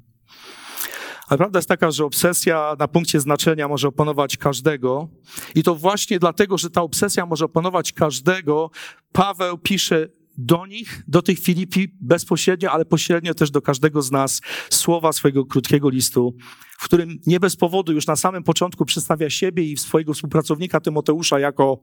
Ale 1.29 1.39
prawda 1.39 1.59
jest 1.59 1.69
taka, 1.69 1.91
że 1.91 2.05
obsesja 2.05 2.77
na 2.79 2.89
punkcie 2.89 3.21
znaczenia 3.21 3.69
może 3.69 3.89
opanować 3.89 4.37
każdego. 4.37 5.09
I 5.55 5.63
to 5.63 5.75
właśnie 5.75 6.19
dlatego, 6.19 6.59
że 6.59 6.71
ta 6.71 6.83
obsesja 6.83 7.27
może 7.27 7.45
opanować 7.45 7.93
każdego, 7.93 8.71
Paweł 9.13 9.59
pisze 9.59 10.09
do 10.39 10.67
nich, 10.67 11.03
do 11.09 11.23
tych 11.23 11.39
Filipi 11.39 11.97
bezpośrednio, 12.01 12.71
ale 12.71 12.85
pośrednio 12.85 13.35
też 13.35 13.51
do 13.51 13.63
każdego 13.63 14.03
z 14.03 14.11
nas 14.11 14.41
słowa 14.71 15.13
swojego 15.13 15.45
krótkiego 15.45 15.89
listu, 15.89 16.37
w 16.79 16.85
którym 16.85 17.19
nie 17.27 17.41
bez 17.41 17.57
powodu 17.57 17.93
już 17.93 18.07
na 18.07 18.17
samym 18.17 18.43
początku 18.43 18.85
przedstawia 18.85 19.31
siebie 19.31 19.63
i 19.63 19.77
swojego 19.77 20.15
współpracownika 20.15 20.81
Tymoteusza 20.81 21.39
jako 21.39 21.81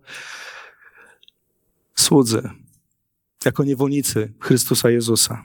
słudzy, 2.01 2.49
jako 3.45 3.63
niewolnicy 3.63 4.33
Chrystusa 4.39 4.89
Jezusa. 4.89 5.43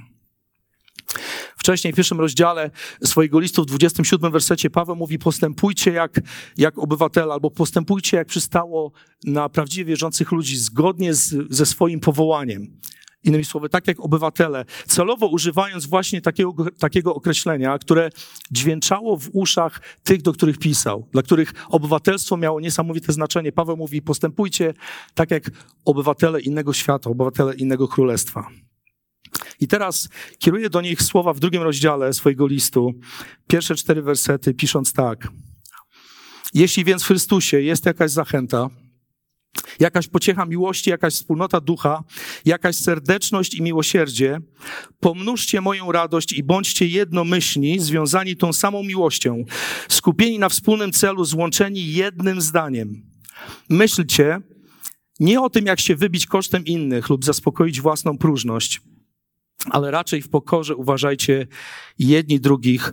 Wcześniej 1.56 1.92
w 1.92 1.96
pierwszym 1.96 2.20
rozdziale 2.20 2.70
swojego 3.04 3.40
listu, 3.40 3.62
w 3.62 3.66
27 3.66 4.32
wersecie, 4.32 4.70
Paweł 4.70 4.96
mówi: 4.96 5.18
Postępujcie 5.18 5.92
jak, 5.92 6.20
jak 6.56 6.78
obywatele, 6.78 7.32
albo 7.32 7.50
postępujcie 7.50 8.16
jak 8.16 8.26
przystało 8.26 8.92
na 9.24 9.48
prawdziwie 9.48 9.84
wierzących 9.84 10.32
ludzi, 10.32 10.56
zgodnie 10.56 11.14
z, 11.14 11.34
ze 11.50 11.66
swoim 11.66 12.00
powołaniem. 12.00 12.80
Innymi 13.26 13.44
słowy, 13.44 13.68
tak 13.68 13.88
jak 13.88 14.00
obywatele, 14.00 14.64
celowo 14.86 15.26
używając 15.26 15.86
właśnie 15.86 16.20
takiego, 16.20 16.54
takiego 16.78 17.14
określenia, 17.14 17.78
które 17.78 18.10
dźwięczało 18.50 19.16
w 19.16 19.28
uszach 19.32 19.80
tych, 20.04 20.22
do 20.22 20.32
których 20.32 20.58
pisał, 20.58 21.08
dla 21.12 21.22
których 21.22 21.52
obywatelstwo 21.68 22.36
miało 22.36 22.60
niesamowite 22.60 23.12
znaczenie. 23.12 23.52
Paweł 23.52 23.76
mówi: 23.76 24.02
postępujcie 24.02 24.74
tak 25.14 25.30
jak 25.30 25.50
obywatele 25.84 26.40
innego 26.40 26.72
świata, 26.72 27.10
obywatele 27.10 27.54
innego 27.54 27.88
królestwa. 27.88 28.48
I 29.60 29.68
teraz 29.68 30.08
kieruję 30.38 30.70
do 30.70 30.80
nich 30.80 31.02
słowa 31.02 31.32
w 31.32 31.40
drugim 31.40 31.62
rozdziale 31.62 32.12
swojego 32.12 32.46
listu, 32.46 32.92
pierwsze 33.48 33.74
cztery 33.74 34.02
wersety, 34.02 34.54
pisząc 34.54 34.92
tak. 34.92 35.28
Jeśli 36.54 36.84
więc 36.84 37.02
w 37.02 37.06
Chrystusie 37.06 37.60
jest 37.60 37.86
jakaś 37.86 38.10
zachęta, 38.10 38.70
jakaś 39.80 40.08
pociecha 40.08 40.46
miłości, 40.46 40.90
jakaś 40.90 41.14
wspólnota 41.14 41.60
ducha, 41.60 42.04
jakaś 42.44 42.76
serdeczność 42.76 43.54
i 43.54 43.62
miłosierdzie, 43.62 44.40
pomnóżcie 45.00 45.60
moją 45.60 45.92
radość 45.92 46.32
i 46.32 46.42
bądźcie 46.42 46.86
jednomyślni, 46.86 47.80
związani 47.80 48.36
tą 48.36 48.52
samą 48.52 48.82
miłością, 48.82 49.44
skupieni 49.88 50.38
na 50.38 50.48
wspólnym 50.48 50.92
celu, 50.92 51.24
złączeni 51.24 51.92
jednym 51.92 52.40
zdaniem. 52.40 53.02
Myślcie 53.68 54.40
nie 55.20 55.40
o 55.40 55.50
tym, 55.50 55.66
jak 55.66 55.80
się 55.80 55.96
wybić 55.96 56.26
kosztem 56.26 56.64
innych 56.64 57.08
lub 57.08 57.24
zaspokoić 57.24 57.80
własną 57.80 58.18
próżność, 58.18 58.80
ale 59.70 59.90
raczej 59.90 60.22
w 60.22 60.28
pokorze 60.28 60.76
uważajcie 60.76 61.46
jedni 61.98 62.40
drugich 62.40 62.92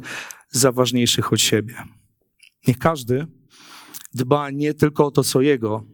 za 0.50 0.72
ważniejszych 0.72 1.34
od 1.34 1.41
siebie. 1.41 1.75
Niech 2.67 2.77
każdy 2.77 3.27
dba 4.13 4.50
nie 4.50 4.74
tylko 4.74 5.05
o 5.05 5.12
to, 5.12 5.24
co 5.24 5.41
jego, 5.41 5.93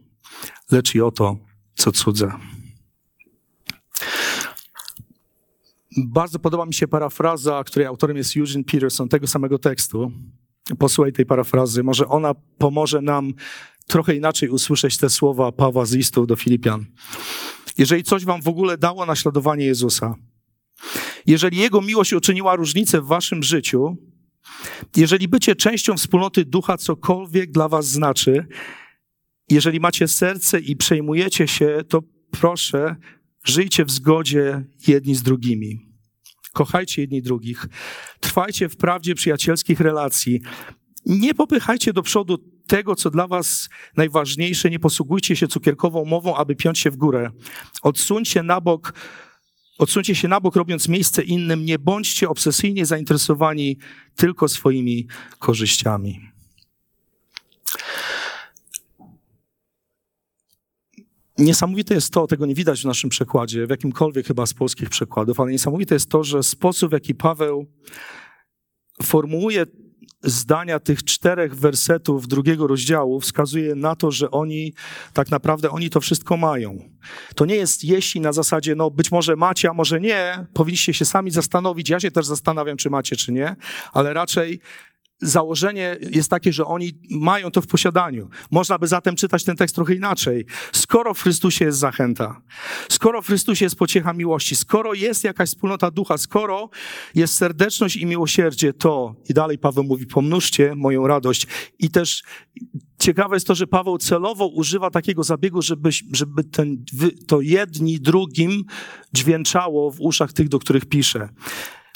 lecz 0.70 0.94
i 0.94 1.00
o 1.00 1.10
to, 1.10 1.36
co 1.74 1.92
cudze. 1.92 2.32
Bardzo 5.96 6.38
podoba 6.38 6.66
mi 6.66 6.74
się 6.74 6.88
parafraza, 6.88 7.64
której 7.64 7.86
autorem 7.86 8.16
jest 8.16 8.36
Eugene 8.36 8.64
Peterson, 8.64 9.08
tego 9.08 9.26
samego 9.26 9.58
tekstu. 9.58 10.12
Posłuchaj 10.78 11.12
tej 11.12 11.26
parafrazy. 11.26 11.82
Może 11.82 12.08
ona 12.08 12.34
pomoże 12.58 13.02
nam 13.02 13.32
trochę 13.86 14.16
inaczej 14.16 14.48
usłyszeć 14.48 14.98
te 14.98 15.10
słowa 15.10 15.52
Pawła 15.52 15.86
z 15.86 15.92
listu 15.92 16.26
do 16.26 16.36
Filipian. 16.36 16.86
Jeżeli 17.78 18.02
coś 18.02 18.24
wam 18.24 18.42
w 18.42 18.48
ogóle 18.48 18.78
dało 18.78 19.06
naśladowanie 19.06 19.64
Jezusa, 19.64 20.14
jeżeli 21.26 21.58
Jego 21.58 21.80
miłość 21.80 22.12
uczyniła 22.12 22.56
różnicę 22.56 23.00
w 23.00 23.06
waszym 23.06 23.42
życiu, 23.42 23.96
jeżeli 24.96 25.28
bycie 25.28 25.56
częścią 25.56 25.96
wspólnoty 25.96 26.44
ducha 26.44 26.76
cokolwiek 26.76 27.50
dla 27.50 27.68
was 27.68 27.88
znaczy, 27.88 28.46
jeżeli 29.50 29.80
macie 29.80 30.08
serce 30.08 30.60
i 30.60 30.76
przejmujecie 30.76 31.48
się, 31.48 31.78
to 31.88 32.02
proszę, 32.30 32.96
żyjcie 33.44 33.84
w 33.84 33.90
zgodzie 33.90 34.64
jedni 34.86 35.14
z 35.14 35.22
drugimi. 35.22 35.90
Kochajcie 36.52 37.02
jedni 37.02 37.22
drugich. 37.22 37.66
Trwajcie 38.20 38.68
w 38.68 38.76
prawdzie 38.76 39.14
przyjacielskich 39.14 39.80
relacji. 39.80 40.40
Nie 41.06 41.34
popychajcie 41.34 41.92
do 41.92 42.02
przodu 42.02 42.38
tego, 42.66 42.94
co 42.94 43.10
dla 43.10 43.26
was 43.26 43.68
najważniejsze. 43.96 44.70
Nie 44.70 44.78
posługujcie 44.78 45.36
się 45.36 45.48
cukierkową 45.48 46.04
mową, 46.04 46.36
aby 46.36 46.56
piąć 46.56 46.78
się 46.78 46.90
w 46.90 46.96
górę. 46.96 47.30
Odsuńcie 47.82 48.42
na 48.42 48.60
bok 48.60 48.92
Odsuńcie 49.80 50.14
się 50.14 50.28
na 50.28 50.40
bok, 50.40 50.56
robiąc 50.56 50.88
miejsce 50.88 51.22
innym. 51.22 51.64
Nie 51.64 51.78
bądźcie 51.78 52.28
obsesyjnie 52.28 52.86
zainteresowani 52.86 53.78
tylko 54.16 54.48
swoimi 54.48 55.06
korzyściami. 55.38 56.29
Niesamowite 61.40 61.94
jest 61.94 62.12
to, 62.12 62.26
tego 62.26 62.46
nie 62.46 62.54
widać 62.54 62.82
w 62.82 62.84
naszym 62.84 63.10
przekładzie, 63.10 63.66
w 63.66 63.70
jakimkolwiek 63.70 64.26
chyba 64.26 64.46
z 64.46 64.54
polskich 64.54 64.88
przekładów, 64.88 65.40
ale 65.40 65.52
niesamowite 65.52 65.94
jest 65.94 66.08
to, 66.10 66.24
że 66.24 66.42
sposób, 66.42 66.90
w 66.90 66.92
jaki 66.92 67.14
Paweł 67.14 67.66
formułuje 69.02 69.66
zdania 70.22 70.80
tych 70.80 71.04
czterech 71.04 71.56
wersetów 71.56 72.28
drugiego 72.28 72.66
rozdziału 72.66 73.20
wskazuje 73.20 73.74
na 73.74 73.96
to, 73.96 74.10
że 74.10 74.30
oni 74.30 74.74
tak 75.12 75.30
naprawdę 75.30 75.70
oni 75.70 75.90
to 75.90 76.00
wszystko 76.00 76.36
mają. 76.36 76.78
To 77.34 77.44
nie 77.46 77.56
jest 77.56 77.84
jeśli 77.84 78.20
na 78.20 78.32
zasadzie, 78.32 78.74
no 78.74 78.90
być 78.90 79.12
może 79.12 79.36
macie, 79.36 79.70
a 79.70 79.72
może 79.72 80.00
nie, 80.00 80.46
powinniście 80.54 80.94
się 80.94 81.04
sami 81.04 81.30
zastanowić. 81.30 81.88
Ja 81.88 82.00
się 82.00 82.10
też 82.10 82.26
zastanawiam, 82.26 82.76
czy 82.76 82.90
macie, 82.90 83.16
czy 83.16 83.32
nie, 83.32 83.56
ale 83.92 84.14
raczej 84.14 84.60
założenie 85.22 85.96
jest 86.10 86.30
takie, 86.30 86.52
że 86.52 86.64
oni 86.64 86.92
mają 87.10 87.50
to 87.50 87.62
w 87.62 87.66
posiadaniu. 87.66 88.28
Można 88.50 88.78
by 88.78 88.86
zatem 88.86 89.16
czytać 89.16 89.44
ten 89.44 89.56
tekst 89.56 89.74
trochę 89.74 89.94
inaczej. 89.94 90.46
Skoro 90.72 91.14
w 91.14 91.22
Chrystusie 91.22 91.64
jest 91.64 91.78
zachęta, 91.78 92.42
skoro 92.88 93.22
w 93.22 93.26
Chrystusie 93.26 93.64
jest 93.64 93.76
pociecha 93.76 94.12
miłości, 94.12 94.56
skoro 94.56 94.94
jest 94.94 95.24
jakaś 95.24 95.48
wspólnota 95.48 95.90
ducha, 95.90 96.18
skoro 96.18 96.70
jest 97.14 97.34
serdeczność 97.34 97.96
i 97.96 98.06
miłosierdzie, 98.06 98.72
to 98.72 99.14
i 99.28 99.34
dalej 99.34 99.58
Paweł 99.58 99.84
mówi, 99.84 100.06
pomnóżcie 100.06 100.74
moją 100.76 101.06
radość. 101.06 101.46
I 101.78 101.90
też 101.90 102.22
ciekawe 102.98 103.36
jest 103.36 103.46
to, 103.46 103.54
że 103.54 103.66
Paweł 103.66 103.98
celowo 103.98 104.46
używa 104.46 104.90
takiego 104.90 105.22
zabiegu, 105.22 105.62
żeby, 105.62 105.90
żeby 106.12 106.44
ten, 106.44 106.84
to 107.26 107.40
jedni 107.40 108.00
drugim 108.00 108.64
dźwięczało 109.12 109.90
w 109.90 110.00
uszach 110.00 110.32
tych, 110.32 110.48
do 110.48 110.58
których 110.58 110.86
pisze. 110.86 111.28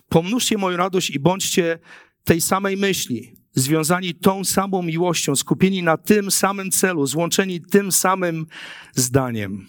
Pomnóżcie 0.09 0.59
moją 0.59 0.77
radość 0.77 1.11
i 1.11 1.21
bądźcie 1.21 1.79
tej 2.25 2.41
samej 2.41 2.77
myśli, 2.77 3.37
związani 3.55 4.15
tą 4.15 4.45
samą 4.45 4.83
miłością, 4.83 5.37
skupieni 5.37 5.83
na 5.83 5.97
tym 5.97 6.31
samym 6.31 6.71
celu, 6.71 7.07
złączeni 7.07 7.61
tym 7.61 7.93
samym 7.93 8.47
zdaniem. 8.95 9.67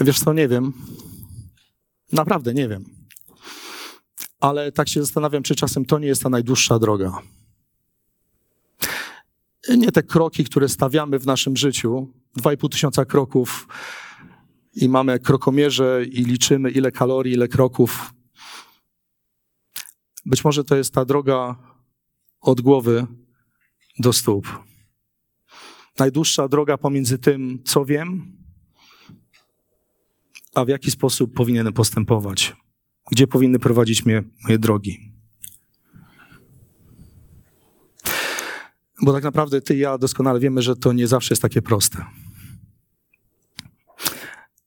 Wiesz 0.00 0.20
co, 0.20 0.32
nie 0.32 0.48
wiem. 0.48 0.72
Naprawdę 2.12 2.54
nie 2.54 2.68
wiem. 2.68 2.84
Ale 4.40 4.72
tak 4.72 4.88
się 4.88 5.00
zastanawiam, 5.00 5.42
czy 5.42 5.54
czasem 5.54 5.84
to 5.84 5.98
nie 5.98 6.06
jest 6.06 6.22
ta 6.22 6.28
najdłuższa 6.28 6.78
droga. 6.78 7.18
Nie 9.76 9.92
te 9.92 10.02
kroki, 10.02 10.44
które 10.44 10.68
stawiamy 10.68 11.18
w 11.18 11.26
naszym 11.26 11.56
życiu, 11.56 12.12
dwa 12.36 12.52
i 12.52 12.56
pół 12.56 12.68
tysiąca 12.68 13.04
kroków, 13.04 13.68
i 14.76 14.88
mamy 14.88 15.18
krokomierze 15.18 16.04
i 16.04 16.24
liczymy 16.24 16.70
ile 16.70 16.92
kalorii, 16.92 17.34
ile 17.34 17.48
kroków. 17.48 18.14
Być 20.26 20.44
może 20.44 20.64
to 20.64 20.76
jest 20.76 20.94
ta 20.94 21.04
droga 21.04 21.56
od 22.40 22.60
głowy 22.60 23.06
do 23.98 24.12
stóp. 24.12 24.48
Najdłuższa 25.98 26.48
droga 26.48 26.78
pomiędzy 26.78 27.18
tym, 27.18 27.62
co 27.64 27.84
wiem, 27.84 28.36
a 30.54 30.64
w 30.64 30.68
jaki 30.68 30.90
sposób 30.90 31.34
powinienem 31.34 31.72
postępować. 31.72 32.56
Gdzie 33.10 33.26
powinny 33.26 33.58
prowadzić 33.58 34.06
mnie 34.06 34.22
moje 34.42 34.58
drogi. 34.58 35.14
Bo 39.02 39.12
tak 39.12 39.24
naprawdę 39.24 39.60
ty 39.60 39.76
i 39.76 39.78
ja 39.78 39.98
doskonale 39.98 40.40
wiemy, 40.40 40.62
że 40.62 40.76
to 40.76 40.92
nie 40.92 41.06
zawsze 41.06 41.32
jest 41.32 41.42
takie 41.42 41.62
proste. 41.62 42.04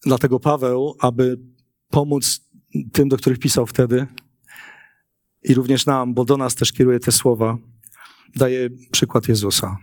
Dlatego 0.08 0.40
Paweł, 0.40 0.96
aby 1.00 1.40
pomóc 1.90 2.42
tym, 2.92 3.10
do 3.10 3.18
których 3.18 3.40
pisał 3.40 3.66
wtedy, 3.66 4.08
i 5.44 5.54
również 5.54 5.86
nam, 5.86 6.14
bo 6.14 6.26
do 6.26 6.38
nas 6.38 6.56
też 6.56 6.72
kieruje 6.72 7.00
te 7.00 7.12
słowa, 7.12 7.58
daje 8.36 8.70
przykład 8.92 9.28
Jezusa. 9.28 9.78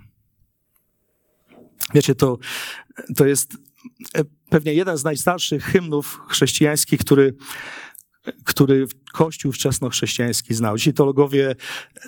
Wiecie, 1.95 2.15
to, 2.15 2.39
to 3.17 3.27
jest 3.27 3.57
pewnie 4.51 4.75
jeden 4.75 4.97
z 4.99 5.05
najstarszych 5.05 5.65
hymnów 5.65 6.21
chrześcijańskich, 6.29 7.01
który 7.01 7.35
który 8.45 8.87
Kościół 9.13 9.53
wczesnochrześcijański 9.53 10.55
znał. 10.55 10.79
Ci 10.79 10.93
teologowie 10.93 11.55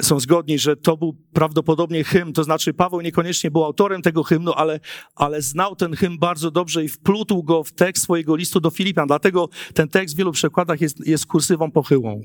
są 0.00 0.20
zgodni, 0.20 0.58
że 0.58 0.76
to 0.76 0.96
był 0.96 1.16
prawdopodobnie 1.32 2.04
hymn, 2.04 2.32
to 2.32 2.44
znaczy 2.44 2.75
Paweł 2.75 3.00
niekoniecznie 3.00 3.50
był 3.50 3.64
autorem 3.64 4.02
tego 4.02 4.23
hymnu, 4.23 4.52
ale, 4.52 4.80
ale 5.14 5.42
znał 5.42 5.76
ten 5.76 5.96
hymn 5.96 6.18
bardzo 6.18 6.50
dobrze 6.50 6.85
i 6.85 6.88
wplótł 6.88 7.42
go 7.42 7.64
w 7.64 7.73
tekst 7.73 8.02
swojego 8.04 8.37
listu 8.37 8.61
do 8.61 8.70
Filipian. 8.70 9.06
Dlatego 9.06 9.49
ten 9.75 9.88
tekst 9.88 10.14
w 10.14 10.18
wielu 10.18 10.32
przekładach 10.32 10.80
jest, 10.80 11.06
jest 11.06 11.26
kursywą 11.26 11.70
pochyłą. 11.70 12.23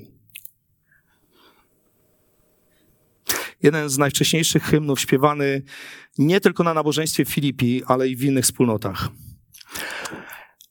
Jeden 3.62 3.88
z 3.88 3.98
najwcześniejszych 3.98 4.62
hymnów 4.62 5.00
śpiewany 5.00 5.62
nie 6.18 6.40
tylko 6.40 6.64
na 6.64 6.74
nabożeństwie 6.74 7.24
w 7.24 7.28
Filipi, 7.28 7.82
ale 7.86 8.08
i 8.08 8.16
w 8.16 8.24
innych 8.24 8.44
wspólnotach. 8.44 9.08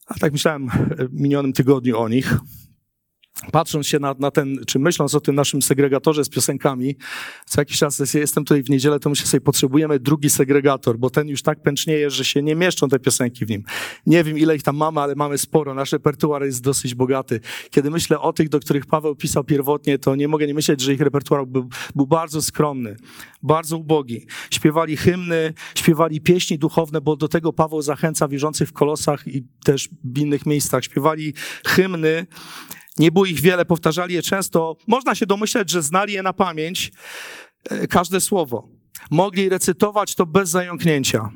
A 0.08 0.14
tak 0.14 0.32
myślałem 0.32 0.70
w 1.10 1.14
minionym 1.14 1.54
tygodniu 1.54 2.00
o 2.00 2.10
nich 2.10 2.38
patrząc 3.52 3.88
się 3.88 4.00
na, 4.00 4.16
na, 4.20 4.32
ten, 4.32 4.58
czy 4.68 4.80
myśląc 4.80 5.16
o 5.16 5.22
tym 5.22 5.36
naszym 5.36 5.62
segregatorze 5.62 6.26
z 6.26 6.30
piosenkami, 6.30 6.96
co 7.46 7.62
jakiś 7.62 7.78
czas, 7.78 8.14
jestem 8.14 8.44
tutaj 8.44 8.64
w 8.64 8.70
niedzielę, 8.70 9.00
to 9.00 9.10
myślę 9.10 9.28
sobie, 9.28 9.42
potrzebujemy 9.42 10.00
drugi 10.00 10.30
segregator, 10.30 10.98
bo 10.98 11.10
ten 11.10 11.28
już 11.28 11.42
tak 11.42 11.62
pęcznieje, 11.62 12.10
że 12.10 12.26
się 12.26 12.42
nie 12.42 12.56
mieszczą 12.56 12.90
te 12.90 13.00
piosenki 13.00 13.46
w 13.46 13.50
nim. 13.50 13.64
Nie 14.06 14.24
wiem, 14.24 14.38
ile 14.38 14.56
ich 14.56 14.64
tam 14.64 14.78
mamy, 14.78 15.02
ale 15.02 15.16
mamy 15.16 15.38
sporo. 15.38 15.74
Nasz 15.74 15.92
repertuar 15.92 16.44
jest 16.44 16.64
dosyć 16.64 16.96
bogaty. 16.96 17.40
Kiedy 17.70 17.92
myślę 17.92 18.20
o 18.20 18.34
tych, 18.34 18.50
do 18.50 18.60
których 18.60 18.86
Paweł 18.86 19.16
pisał 19.16 19.44
pierwotnie, 19.44 20.00
to 20.00 20.16
nie 20.16 20.28
mogę 20.28 20.48
nie 20.48 20.54
myśleć, 20.54 20.82
że 20.82 20.94
ich 20.94 21.02
repertuar 21.02 21.48
był, 21.48 21.70
był 21.96 22.08
bardzo 22.08 22.42
skromny, 22.42 22.96
bardzo 23.44 23.78
ubogi. 23.78 24.26
Śpiewali 24.52 24.98
hymny, 24.98 25.54
śpiewali 25.76 26.22
pieśni 26.22 26.60
duchowne, 26.60 27.02
bo 27.02 27.16
do 27.16 27.28
tego 27.28 27.54
Paweł 27.54 27.82
zachęca 27.82 28.28
wierzących 28.28 28.70
w 28.70 28.74
Kolosach 28.74 29.28
i 29.28 29.44
też 29.64 29.90
w 30.04 30.20
innych 30.20 30.46
miejscach. 30.46 30.84
Śpiewali 30.84 31.34
hymny, 31.66 32.28
nie 32.98 33.12
było 33.12 33.26
ich 33.26 33.40
wiele, 33.40 33.66
powtarzali 33.66 34.16
je 34.16 34.22
często. 34.22 34.78
Można 34.88 35.16
się 35.16 35.26
domyśleć, 35.26 35.70
że 35.70 35.82
znali 35.82 36.14
je 36.14 36.24
na 36.24 36.34
pamięć, 36.34 36.92
e, 37.70 37.88
każde 37.88 38.22
słowo. 38.22 38.70
Mogli 39.12 39.50
recytować 39.50 40.16
to 40.16 40.26
bez 40.26 40.50
zająknięcia. 40.50 41.30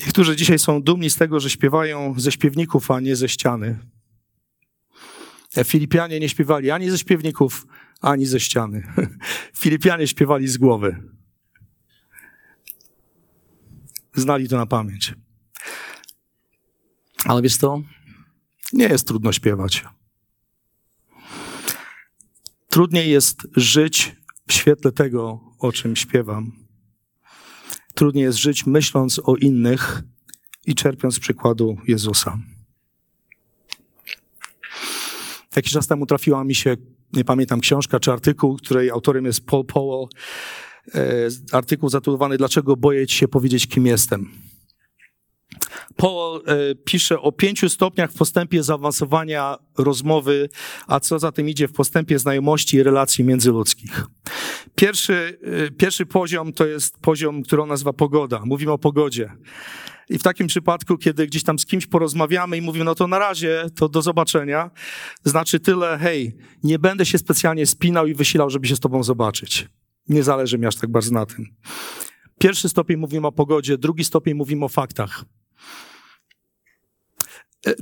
Niektórzy 0.00 0.36
dzisiaj 0.36 0.58
są 0.58 0.82
dumni 0.82 1.10
z 1.10 1.16
tego, 1.16 1.40
że 1.40 1.50
śpiewają 1.50 2.14
ze 2.16 2.32
śpiewników, 2.32 2.90
a 2.90 3.00
nie 3.00 3.16
ze 3.16 3.28
ściany. 3.28 3.78
E, 5.56 5.64
Filipianie 5.64 6.20
nie 6.20 6.28
śpiewali 6.28 6.70
ani 6.70 6.90
ze 6.90 6.98
śpiewników, 6.98 7.66
ani 8.00 8.26
ze 8.26 8.40
ściany. 8.40 8.92
Filipianie 9.62 10.06
śpiewali 10.06 10.48
z 10.48 10.58
głowy. 10.58 11.02
Znali 14.14 14.48
to 14.48 14.56
na 14.56 14.66
pamięć. 14.66 15.14
Ale 17.24 17.42
wiesz 17.42 17.58
to, 17.58 17.82
nie 18.72 18.84
jest 18.84 19.06
trudno 19.06 19.32
śpiewać. 19.32 19.84
Trudniej 22.68 23.10
jest 23.10 23.38
żyć 23.56 24.16
w 24.48 24.52
świetle 24.52 24.92
tego, 24.92 25.40
o 25.58 25.72
czym 25.72 25.96
śpiewam. 25.96 26.52
Trudniej 27.94 28.24
jest 28.24 28.38
żyć 28.38 28.66
myśląc 28.66 29.20
o 29.24 29.36
innych 29.36 30.02
i 30.66 30.74
czerpiąc 30.74 31.18
przykładu 31.18 31.76
Jezusa. 31.88 32.38
Jakiś 35.56 35.72
czas 35.72 35.86
temu 35.86 36.06
trafiła 36.06 36.44
mi 36.44 36.54
się, 36.54 36.76
nie 37.12 37.24
pamiętam, 37.24 37.60
książka 37.60 38.00
czy 38.00 38.12
artykuł, 38.12 38.56
której 38.56 38.90
autorem 38.90 39.24
jest 39.24 39.46
Paul 39.46 39.64
Powell. 39.64 40.08
E, 40.94 41.28
artykuł 41.52 41.88
zatytułowany 41.88 42.38
Dlaczego 42.38 42.76
boję 42.76 43.08
się 43.08 43.28
powiedzieć, 43.28 43.66
kim 43.66 43.86
jestem? 43.86 44.51
Paul 45.96 46.42
e, 46.46 46.74
pisze 46.74 47.20
o 47.20 47.32
pięciu 47.32 47.68
stopniach 47.68 48.12
w 48.12 48.16
postępie 48.16 48.62
zaawansowania 48.62 49.56
rozmowy, 49.78 50.48
a 50.86 51.00
co 51.00 51.18
za 51.18 51.32
tym 51.32 51.48
idzie 51.48 51.68
w 51.68 51.72
postępie 51.72 52.18
znajomości 52.18 52.76
i 52.76 52.82
relacji 52.82 53.24
międzyludzkich. 53.24 54.04
Pierwszy, 54.74 55.38
e, 55.42 55.70
pierwszy 55.70 56.06
poziom 56.06 56.52
to 56.52 56.66
jest 56.66 56.98
poziom, 56.98 57.42
który 57.42 57.62
on 57.62 57.68
nazywa 57.68 57.92
pogoda. 57.92 58.42
Mówimy 58.44 58.72
o 58.72 58.78
pogodzie. 58.78 59.32
I 60.08 60.18
w 60.18 60.22
takim 60.22 60.46
przypadku, 60.46 60.98
kiedy 60.98 61.26
gdzieś 61.26 61.42
tam 61.42 61.58
z 61.58 61.66
kimś 61.66 61.86
porozmawiamy 61.86 62.56
i 62.56 62.60
mówimy, 62.60 62.84
no 62.84 62.94
to 62.94 63.06
na 63.06 63.18
razie, 63.18 63.66
to 63.74 63.88
do 63.88 64.02
zobaczenia, 64.02 64.70
znaczy 65.24 65.60
tyle, 65.60 65.98
hej, 65.98 66.36
nie 66.62 66.78
będę 66.78 67.06
się 67.06 67.18
specjalnie 67.18 67.66
spinał 67.66 68.06
i 68.06 68.14
wysilał, 68.14 68.50
żeby 68.50 68.66
się 68.66 68.76
z 68.76 68.80
tobą 68.80 69.02
zobaczyć. 69.02 69.68
Nie 70.08 70.22
zależy 70.22 70.58
mi 70.58 70.66
aż 70.66 70.76
tak 70.76 70.90
bardzo 70.90 71.14
na 71.14 71.26
tym. 71.26 71.46
Pierwszy 72.38 72.68
stopień 72.68 72.96
mówimy 72.96 73.26
o 73.26 73.32
pogodzie, 73.32 73.78
drugi 73.78 74.04
stopień 74.04 74.34
mówimy 74.34 74.64
o 74.64 74.68
faktach. 74.68 75.24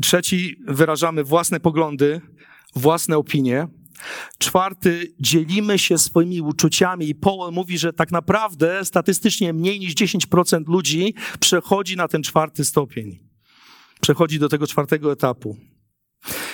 Trzeci, 0.02 0.56
wyrażamy 0.68 1.24
własne 1.24 1.60
poglądy, 1.60 2.20
własne 2.76 3.18
opinie. 3.18 3.68
Czwarty, 4.38 5.14
dzielimy 5.20 5.78
się 5.78 5.98
swoimi 5.98 6.40
uczuciami 6.40 7.08
i 7.08 7.14
Paul 7.14 7.52
mówi, 7.52 7.78
że 7.78 7.92
tak 7.92 8.12
naprawdę 8.12 8.84
statystycznie 8.84 9.52
mniej 9.52 9.80
niż 9.80 9.94
10% 9.94 10.68
ludzi 10.68 11.14
przechodzi 11.40 11.96
na 11.96 12.08
ten 12.08 12.22
czwarty 12.22 12.64
stopień. 12.64 13.18
Przechodzi 14.00 14.38
do 14.38 14.48
tego 14.48 14.66
czwartego 14.66 15.12
etapu. 15.12 15.56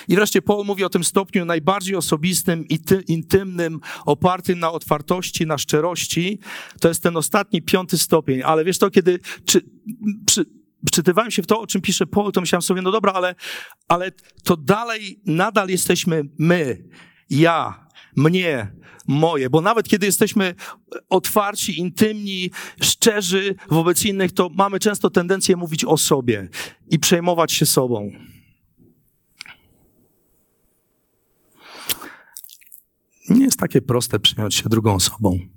I 0.07 0.15
wreszcie 0.15 0.41
Paul 0.41 0.65
mówi 0.65 0.83
o 0.83 0.89
tym 0.89 1.03
stopniu 1.03 1.45
najbardziej 1.45 1.95
osobistym 1.95 2.67
i 2.67 2.79
ty, 2.79 3.03
intymnym, 3.07 3.79
opartym 4.05 4.59
na 4.59 4.71
otwartości, 4.71 5.45
na 5.45 5.57
szczerości. 5.57 6.39
To 6.81 6.87
jest 6.87 7.03
ten 7.03 7.17
ostatni, 7.17 7.61
piąty 7.61 7.97
stopień. 7.97 8.41
Ale 8.43 8.65
wiesz 8.65 8.77
to, 8.77 8.89
kiedy 8.89 9.19
czy, 9.45 9.61
przy, 10.25 10.45
wczytywałem 10.87 11.31
się 11.31 11.41
w 11.41 11.47
to, 11.47 11.59
o 11.59 11.67
czym 11.67 11.81
pisze 11.81 12.07
Paul, 12.07 12.31
to 12.31 12.41
myślałem 12.41 12.61
sobie, 12.61 12.81
no 12.81 12.91
dobra, 12.91 13.13
ale, 13.13 13.35
ale 13.87 14.11
to 14.43 14.57
dalej, 14.57 15.21
nadal 15.25 15.69
jesteśmy 15.69 16.23
my, 16.37 16.83
ja, 17.29 17.87
mnie, 18.15 18.71
moje. 19.07 19.49
Bo 19.49 19.61
nawet 19.61 19.87
kiedy 19.87 20.05
jesteśmy 20.05 20.55
otwarci, 21.09 21.79
intymni, 21.79 22.51
szczerzy 22.81 23.55
wobec 23.69 24.05
innych, 24.05 24.31
to 24.31 24.49
mamy 24.49 24.79
często 24.79 25.09
tendencję 25.09 25.55
mówić 25.55 25.85
o 25.85 25.97
sobie 25.97 26.49
i 26.89 26.99
przejmować 26.99 27.51
się 27.51 27.65
sobą. 27.65 28.11
Nie 33.29 33.43
jest 33.43 33.59
takie 33.59 33.81
proste 33.81 34.19
przyjąć 34.19 34.55
się 34.55 34.69
drugą 34.69 34.95
osobą. 34.95 35.56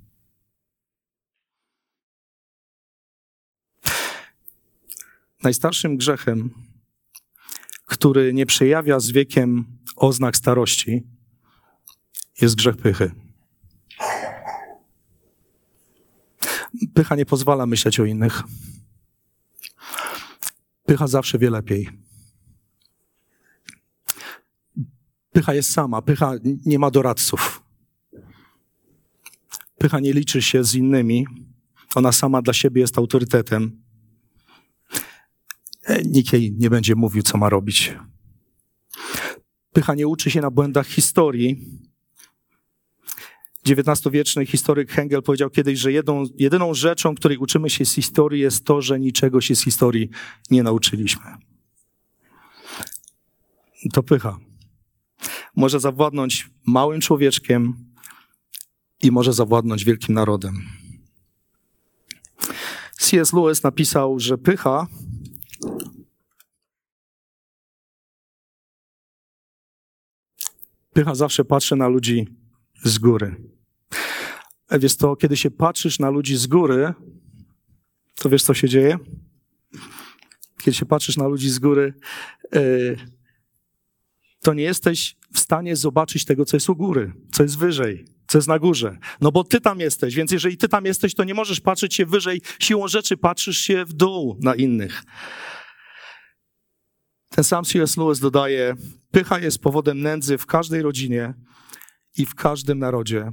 Najstarszym 5.43 5.97
grzechem, 5.97 6.51
który 7.87 8.35
nie 8.35 8.47
przejawia 8.47 9.01
z 9.01 9.11
wiekiem 9.11 9.65
oznak 9.97 10.37
starości, 10.37 11.03
jest 12.41 12.57
grzech 12.57 12.77
pychy. 12.77 13.11
Pycha 16.95 17.17
nie 17.17 17.27
pozwala 17.27 17.67
myśleć 17.67 18.01
o 18.01 18.05
innych. 18.05 18.43
Pycha 20.87 21.07
zawsze 21.07 21.39
wie 21.39 21.51
lepiej. 21.51 21.89
Pycha 25.33 25.55
jest 25.55 25.73
sama, 25.73 26.03
pycha 26.03 26.33
nie 26.67 26.79
ma 26.79 26.91
doradców. 26.91 27.63
Pycha 29.79 30.01
nie 30.01 30.13
liczy 30.13 30.43
się 30.43 30.65
z 30.65 30.75
innymi, 30.75 31.27
ona 31.95 32.13
sama 32.13 32.43
dla 32.43 32.53
siebie 32.53 32.81
jest 32.81 32.99
autorytetem. 32.99 33.83
E, 35.91 36.03
nikt 36.03 36.33
jej 36.33 36.53
nie 36.59 36.71
będzie 36.71 36.95
mówił, 36.95 37.23
co 37.23 37.39
ma 37.39 37.49
robić. 37.49 37.95
Pycha 39.73 39.95
nie 39.95 40.09
uczy 40.09 40.31
się 40.31 40.41
na 40.41 40.51
błędach 40.51 40.87
historii. 40.87 41.81
XIX-wieczny 43.67 44.47
historyk 44.47 44.91
Hengel 44.91 45.23
powiedział 45.23 45.51
kiedyś, 45.51 45.79
że 45.79 45.93
jedną, 45.93 46.25
jedyną 46.39 46.75
rzeczą, 46.75 47.15
której 47.15 47.39
uczymy 47.39 47.71
się 47.71 47.85
z 47.85 47.95
historii, 47.95 48.41
jest 48.41 48.65
to, 48.65 48.83
że 48.83 49.01
niczego 49.01 49.41
się 49.41 49.57
z 49.57 49.65
historii 49.65 50.11
nie 50.51 50.63
nauczyliśmy. 50.63 51.23
To 53.93 54.03
pycha. 54.03 54.39
Może 55.57 55.81
zawładnąć 55.81 56.51
małym 56.67 57.01
człowieczkiem 57.01 57.75
i 59.03 59.11
może 59.11 59.33
zawładnąć 59.33 59.85
wielkim 59.85 60.15
narodem. 60.15 60.55
C.S. 62.99 63.33
Lewis 63.33 63.63
napisał, 63.63 64.19
że 64.19 64.39
pycha 64.39 64.87
pycha 70.93 71.15
zawsze 71.15 71.45
patrzy 71.45 71.77
na 71.77 71.89
ludzi 71.89 72.29
z 72.85 72.99
góry. 72.99 73.37
E, 74.69 74.79
wiesz 74.79 74.97
to, 74.97 75.17
kiedy 75.17 75.37
się 75.37 75.51
patrzysz 75.51 75.99
na 75.99 76.11
ludzi 76.11 76.37
z 76.37 76.47
góry, 76.47 76.93
to 78.15 78.29
wiesz, 78.29 78.43
co 78.43 78.55
się 78.55 78.69
dzieje? 78.69 78.99
Kiedy 80.63 80.77
się 80.77 80.87
patrzysz 80.87 81.17
na 81.17 81.27
ludzi 81.27 81.51
z 81.51 81.59
góry, 81.59 81.95
e, 82.55 82.61
to 84.41 84.55
nie 84.55 84.63
jesteś 84.63 85.17
w 85.35 85.41
stanie 85.41 85.77
zobaczyć 85.77 86.25
tego, 86.25 86.45
co 86.45 86.57
jest 86.57 86.69
u 86.69 86.77
góry, 86.77 87.13
co 87.33 87.43
jest 87.43 87.59
wyżej, 87.59 88.05
co 88.29 88.39
jest 88.39 88.49
na 88.49 88.59
górze. 88.59 88.99
No 89.21 89.33
bo 89.33 89.45
ty 89.45 89.61
tam 89.61 89.81
jesteś, 89.81 90.15
więc 90.15 90.33
jeżeli 90.33 90.57
ty 90.57 90.69
tam 90.69 90.85
jesteś, 90.85 91.15
to 91.15 91.25
nie 91.25 91.35
możesz 91.35 91.61
patrzeć 91.61 91.95
się 91.95 92.07
wyżej. 92.07 92.43
Siłą 92.59 92.89
rzeczy 92.89 93.17
patrzysz 93.17 93.59
się 93.59 93.85
w 93.85 93.93
dół 93.93 94.39
na 94.41 94.55
innych. 94.55 95.03
Ten 97.35 97.45
sam 97.45 97.65
C.S. 97.65 97.97
Lewis 97.97 98.21
dodaje, 98.21 98.75
pycha 99.11 99.39
jest 99.39 99.59
powodem 99.59 100.03
nędzy 100.03 100.39
w 100.39 100.47
każdej 100.47 100.83
rodzinie 100.83 101.35
i 102.17 102.27
w 102.27 102.35
każdym 102.35 102.79
narodzie 102.79 103.33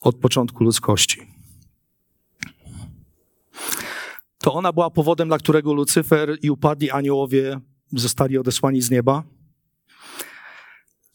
od 0.00 0.16
początku 0.16 0.64
ludzkości. 0.64 1.26
To 4.38 4.54
ona 4.54 4.72
była 4.72 4.90
powodem, 4.90 5.28
dla 5.28 5.38
którego 5.38 5.72
Lucyfer 5.72 6.38
i 6.42 6.50
upadli 6.50 6.90
aniołowie 6.90 7.60
zostali 7.92 8.38
odesłani 8.38 8.82
z 8.82 8.90
nieba. 8.90 9.22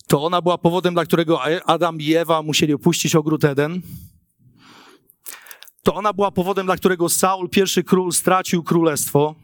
To 0.08 0.24
ona 0.24 0.42
była 0.42 0.58
powodem, 0.58 0.94
dla 0.94 1.06
którego 1.06 1.42
Adam 1.66 2.02
i 2.02 2.14
Ewa 2.14 2.42
musieli 2.42 2.74
opuścić 2.74 3.16
ogród 3.16 3.44
Eden. 3.44 3.82
To 5.84 5.96
ona 5.96 6.14
była 6.14 6.32
powodem, 6.32 6.66
dla 6.66 6.78
którego 6.78 7.10
Saul, 7.10 7.50
pierwszy 7.50 7.84
król, 7.84 8.12
stracił 8.12 8.64
królestwo 8.64 9.36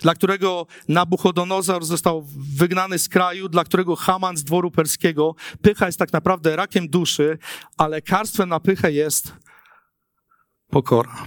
dla 0.00 0.14
którego 0.14 0.66
Nabuchodonozor 0.88 1.84
został 1.84 2.26
wygnany 2.56 2.98
z 2.98 3.08
kraju, 3.08 3.48
dla 3.48 3.64
którego 3.64 3.96
Haman 3.96 4.36
z 4.36 4.44
dworu 4.44 4.70
perskiego. 4.70 5.34
Pycha 5.62 5.86
jest 5.86 5.98
tak 5.98 6.12
naprawdę 6.12 6.56
rakiem 6.56 6.88
duszy, 6.88 7.38
a 7.76 7.88
lekarstwem 7.88 8.48
na 8.48 8.60
pychę 8.60 8.92
jest 8.92 9.34
pokora. 10.70 11.26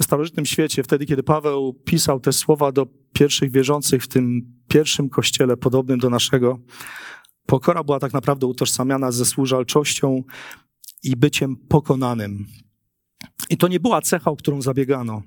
W 0.00 0.04
starożytnym 0.04 0.46
świecie, 0.46 0.82
wtedy 0.82 1.06
kiedy 1.06 1.22
Paweł 1.22 1.74
pisał 1.84 2.20
te 2.20 2.32
słowa 2.32 2.72
do 2.72 2.86
pierwszych 3.12 3.50
wierzących 3.50 4.02
w 4.02 4.08
tym 4.08 4.54
pierwszym 4.68 5.08
kościele 5.08 5.56
podobnym 5.56 5.98
do 5.98 6.10
naszego, 6.10 6.58
pokora 7.46 7.84
była 7.84 7.98
tak 7.98 8.12
naprawdę 8.12 8.46
utożsamiana 8.46 9.12
ze 9.12 9.24
służalczością 9.24 10.22
i 11.02 11.16
byciem 11.16 11.56
pokonanym. 11.56 12.46
I 13.50 13.56
to 13.56 13.68
nie 13.68 13.80
była 13.80 14.00
cecha, 14.00 14.30
o 14.30 14.36
którą 14.36 14.62
zabiegano. 14.62 15.22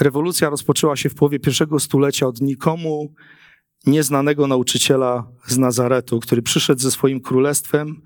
Rewolucja 0.00 0.50
rozpoczęła 0.50 0.96
się 0.96 1.08
w 1.08 1.14
połowie 1.14 1.40
pierwszego 1.40 1.80
stulecia 1.80 2.26
od 2.26 2.40
nikomu 2.40 3.14
nieznanego 3.86 4.46
nauczyciela 4.46 5.26
z 5.46 5.58
Nazaretu, 5.58 6.20
który 6.20 6.42
przyszedł 6.42 6.80
ze 6.80 6.90
swoim 6.90 7.20
królestwem 7.20 8.02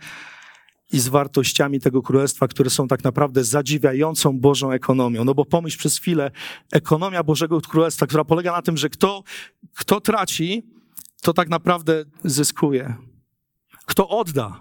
i 0.93 1.01
z 1.01 1.09
wartościami 1.09 1.81
tego 1.81 2.03
królestwa, 2.03 2.49
które 2.49 2.71
są 2.71 2.89
tak 2.89 3.05
naprawdę 3.05 3.45
zadziwiającą 3.45 4.41
Bożą 4.41 4.71
ekonomią. 4.71 5.25
No 5.25 5.35
bo 5.35 5.45
pomyśl 5.45 5.79
przez 5.79 5.99
chwilę, 5.99 6.31
ekonomia 6.73 7.23
Bożego 7.23 7.61
Królestwa, 7.61 8.07
która 8.07 8.25
polega 8.25 8.53
na 8.53 8.63
tym, 8.63 8.77
że 8.77 8.89
kto, 8.89 9.23
kto 9.77 10.01
traci, 10.01 10.63
to 11.23 11.33
tak 11.33 11.49
naprawdę 11.49 12.05
zyskuje. 12.25 12.95
Kto 13.87 14.09
odda, 14.09 14.61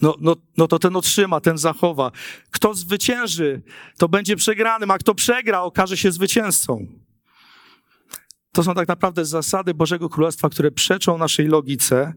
no, 0.00 0.14
no, 0.20 0.36
no 0.56 0.68
to 0.68 0.78
ten 0.78 0.96
otrzyma, 0.96 1.40
ten 1.40 1.58
zachowa. 1.58 2.10
Kto 2.50 2.74
zwycięży, 2.74 3.62
to 3.98 4.08
będzie 4.08 4.36
przegranym, 4.36 4.90
a 4.90 4.98
kto 4.98 5.14
przegra, 5.14 5.62
okaże 5.62 5.96
się 5.96 6.12
zwycięzcą. 6.12 6.86
To 8.52 8.62
są 8.62 8.74
tak 8.74 8.88
naprawdę 8.88 9.24
zasady 9.24 9.74
Bożego 9.74 10.08
Królestwa, 10.08 10.48
które 10.48 10.70
przeczą 10.70 11.18
naszej 11.18 11.46
logice, 11.46 12.14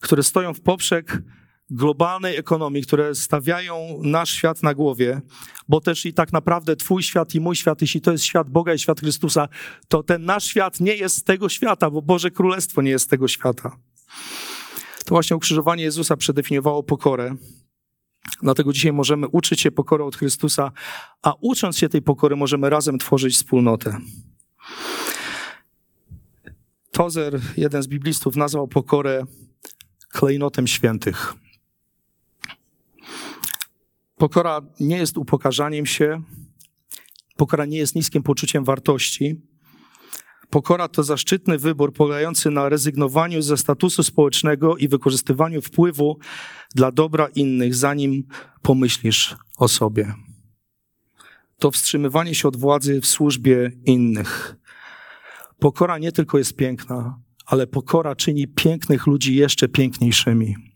które 0.00 0.22
stoją 0.22 0.54
w 0.54 0.60
poprzek 0.60 1.22
globalnej 1.70 2.36
ekonomii, 2.36 2.82
które 2.82 3.14
stawiają 3.14 4.00
nasz 4.02 4.30
świat 4.30 4.62
na 4.62 4.74
głowie, 4.74 5.20
bo 5.68 5.80
też 5.80 6.06
i 6.06 6.14
tak 6.14 6.32
naprawdę 6.32 6.76
Twój 6.76 7.02
świat 7.02 7.34
i 7.34 7.40
mój 7.40 7.56
świat, 7.56 7.80
jeśli 7.80 8.00
to 8.00 8.12
jest 8.12 8.24
świat 8.24 8.50
Boga 8.50 8.74
i 8.74 8.78
świat 8.78 9.00
Chrystusa, 9.00 9.48
to 9.88 10.02
ten 10.02 10.24
nasz 10.24 10.44
świat 10.44 10.80
nie 10.80 10.94
jest 10.94 11.16
z 11.16 11.22
tego 11.22 11.48
świata, 11.48 11.90
bo 11.90 12.02
Boże 12.02 12.30
Królestwo 12.30 12.82
nie 12.82 12.90
jest 12.90 13.04
z 13.04 13.08
tego 13.08 13.28
świata. 13.28 13.76
To 15.04 15.14
właśnie 15.14 15.36
ukrzyżowanie 15.36 15.84
Jezusa 15.84 16.16
przedefiniowało 16.16 16.82
pokorę. 16.82 17.36
Dlatego 18.42 18.72
dzisiaj 18.72 18.92
możemy 18.92 19.28
uczyć 19.28 19.60
się 19.60 19.70
pokory 19.70 20.04
od 20.04 20.16
Chrystusa, 20.16 20.72
a 21.22 21.34
ucząc 21.40 21.78
się 21.78 21.88
tej 21.88 22.02
pokory, 22.02 22.36
możemy 22.36 22.70
razem 22.70 22.98
tworzyć 22.98 23.34
wspólnotę. 23.34 23.98
Tozer, 26.90 27.40
jeden 27.56 27.82
z 27.82 27.86
biblistów, 27.86 28.36
nazwał 28.36 28.68
pokorę 28.68 29.24
klejnotem 30.08 30.66
świętych. 30.66 31.34
Pokora 34.16 34.60
nie 34.80 34.96
jest 34.96 35.18
upokarzaniem 35.18 35.86
się, 35.86 36.22
pokora 37.36 37.64
nie 37.64 37.78
jest 37.78 37.94
niskim 37.94 38.22
poczuciem 38.22 38.64
wartości, 38.64 39.40
Pokora 40.52 40.88
to 40.88 41.02
zaszczytny 41.02 41.58
wybór 41.58 41.92
polegający 41.92 42.50
na 42.50 42.68
rezygnowaniu 42.68 43.42
ze 43.42 43.56
statusu 43.56 44.02
społecznego 44.02 44.76
i 44.76 44.88
wykorzystywaniu 44.88 45.62
wpływu 45.62 46.18
dla 46.74 46.92
dobra 46.92 47.28
innych, 47.34 47.74
zanim 47.74 48.24
pomyślisz 48.62 49.36
o 49.56 49.68
sobie. 49.68 50.14
To 51.58 51.70
wstrzymywanie 51.70 52.34
się 52.34 52.48
od 52.48 52.56
władzy 52.56 53.00
w 53.00 53.06
służbie 53.06 53.70
innych. 53.84 54.56
Pokora 55.58 55.98
nie 55.98 56.12
tylko 56.12 56.38
jest 56.38 56.56
piękna, 56.56 57.18
ale 57.46 57.66
pokora 57.66 58.16
czyni 58.16 58.48
pięknych 58.48 59.06
ludzi 59.06 59.36
jeszcze 59.36 59.68
piękniejszymi. 59.68 60.71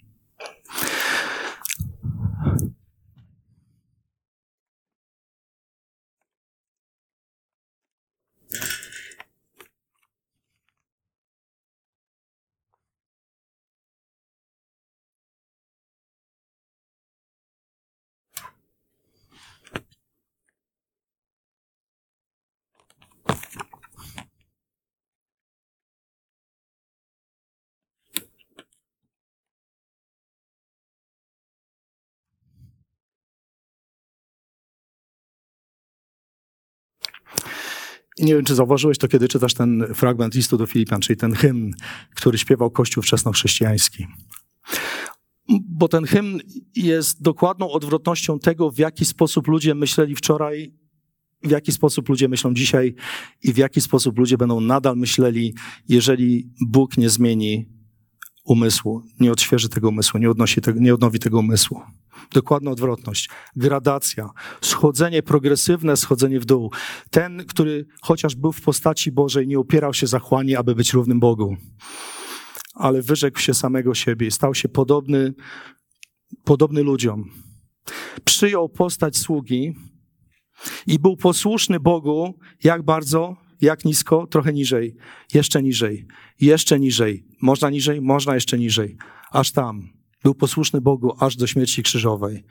Nie 38.19 38.35
wiem, 38.35 38.45
czy 38.45 38.55
zauważyłeś 38.55 38.99
to, 38.99 39.09
kiedy 39.09 39.29
czytasz 39.29 39.55
ten 39.55 39.87
fragment 39.95 40.35
listu 40.35 40.57
do 40.57 40.67
Filipian, 40.67 41.01
czyli 41.01 41.17
ten 41.17 41.33
hymn, 41.33 41.71
który 42.15 42.39
śpiewał 42.39 42.71
Kościół 42.71 43.03
wczesnochrześcijański. 43.03 44.07
Bo 45.69 45.89
ten 45.89 46.05
hymn 46.05 46.41
jest 46.77 47.23
dokładną 47.23 47.71
odwrotnością 47.71 48.39
tego, 48.39 48.71
w 48.71 48.79
jaki 48.79 49.05
sposób 49.05 49.49
ludzie 49.49 49.75
myśleli 49.75 50.15
wczoraj, 50.17 50.75
w 51.43 51.51
jaki 51.51 51.73
sposób 51.73 52.09
ludzie 52.09 52.29
myślą 52.29 52.55
dzisiaj 52.55 52.95
i 53.43 53.53
w 53.53 53.57
jaki 53.57 53.81
sposób 53.81 54.19
ludzie 54.19 54.39
będą 54.39 54.61
nadal 54.61 54.97
myśleli, 54.97 55.55
jeżeli 55.89 56.51
Bóg 56.61 56.97
nie 56.97 57.11
zmieni 57.11 57.76
umysłu, 58.47 59.03
nie 59.21 59.33
odświeży 59.33 59.69
tego 59.69 59.89
umysłu, 59.89 60.21
nie, 60.21 60.31
odnosi 60.31 60.61
tego, 60.61 60.81
nie 60.81 60.95
odnowi 60.95 61.19
tego 61.19 61.39
umysłu. 61.39 61.81
Dokładna 62.33 62.71
odwrotność. 62.71 63.29
Gradacja, 63.57 64.31
schodzenie 64.61 65.23
progresywne, 65.23 65.97
schodzenie 65.97 66.41
w 66.41 66.45
dół. 66.45 66.73
Ten, 67.11 67.45
który 67.45 67.87
chociaż 68.03 68.35
był 68.35 68.53
w 68.53 68.61
postaci 68.61 69.13
Bożej, 69.13 69.47
nie 69.47 69.59
opierał 69.59 69.95
się 69.95 70.07
zachłani, 70.07 70.57
aby 70.57 70.75
być 70.75 70.93
równym 70.93 71.21
Bogu, 71.21 71.57
ale 72.75 73.03
wyrzekł 73.03 73.39
się 73.41 73.55
samego 73.55 73.95
siebie 73.95 74.27
i 74.27 74.31
stał 74.31 74.55
się 74.55 74.69
podobny, 74.69 75.35
podobny 76.45 76.83
ludziom. 76.83 77.31
Przyjął 78.25 78.69
postać 78.69 79.17
sługi 79.17 79.75
i 80.87 80.99
był 80.99 81.17
posłuszny 81.17 81.81
Bogu, 81.81 82.39
jak 82.65 82.83
bardzo, 82.83 83.37
jak 83.61 83.85
nisko, 83.85 84.27
trochę 84.27 84.53
niżej, 84.53 84.97
jeszcze 85.35 85.63
niżej, 85.63 86.07
jeszcze 86.41 86.81
niżej. 86.81 87.25
Można 87.43 87.71
niżej, 87.71 88.01
można 88.01 88.35
jeszcze 88.35 88.59
niżej. 88.59 88.97
Aż 89.31 89.53
tam. 89.53 89.89
Był 90.23 90.35
posłuszny 90.35 90.81
Bogu 90.81 91.13
aż 91.21 91.37
do 91.37 91.47
śmierci 91.47 91.83
krzyżowej. 91.83 92.45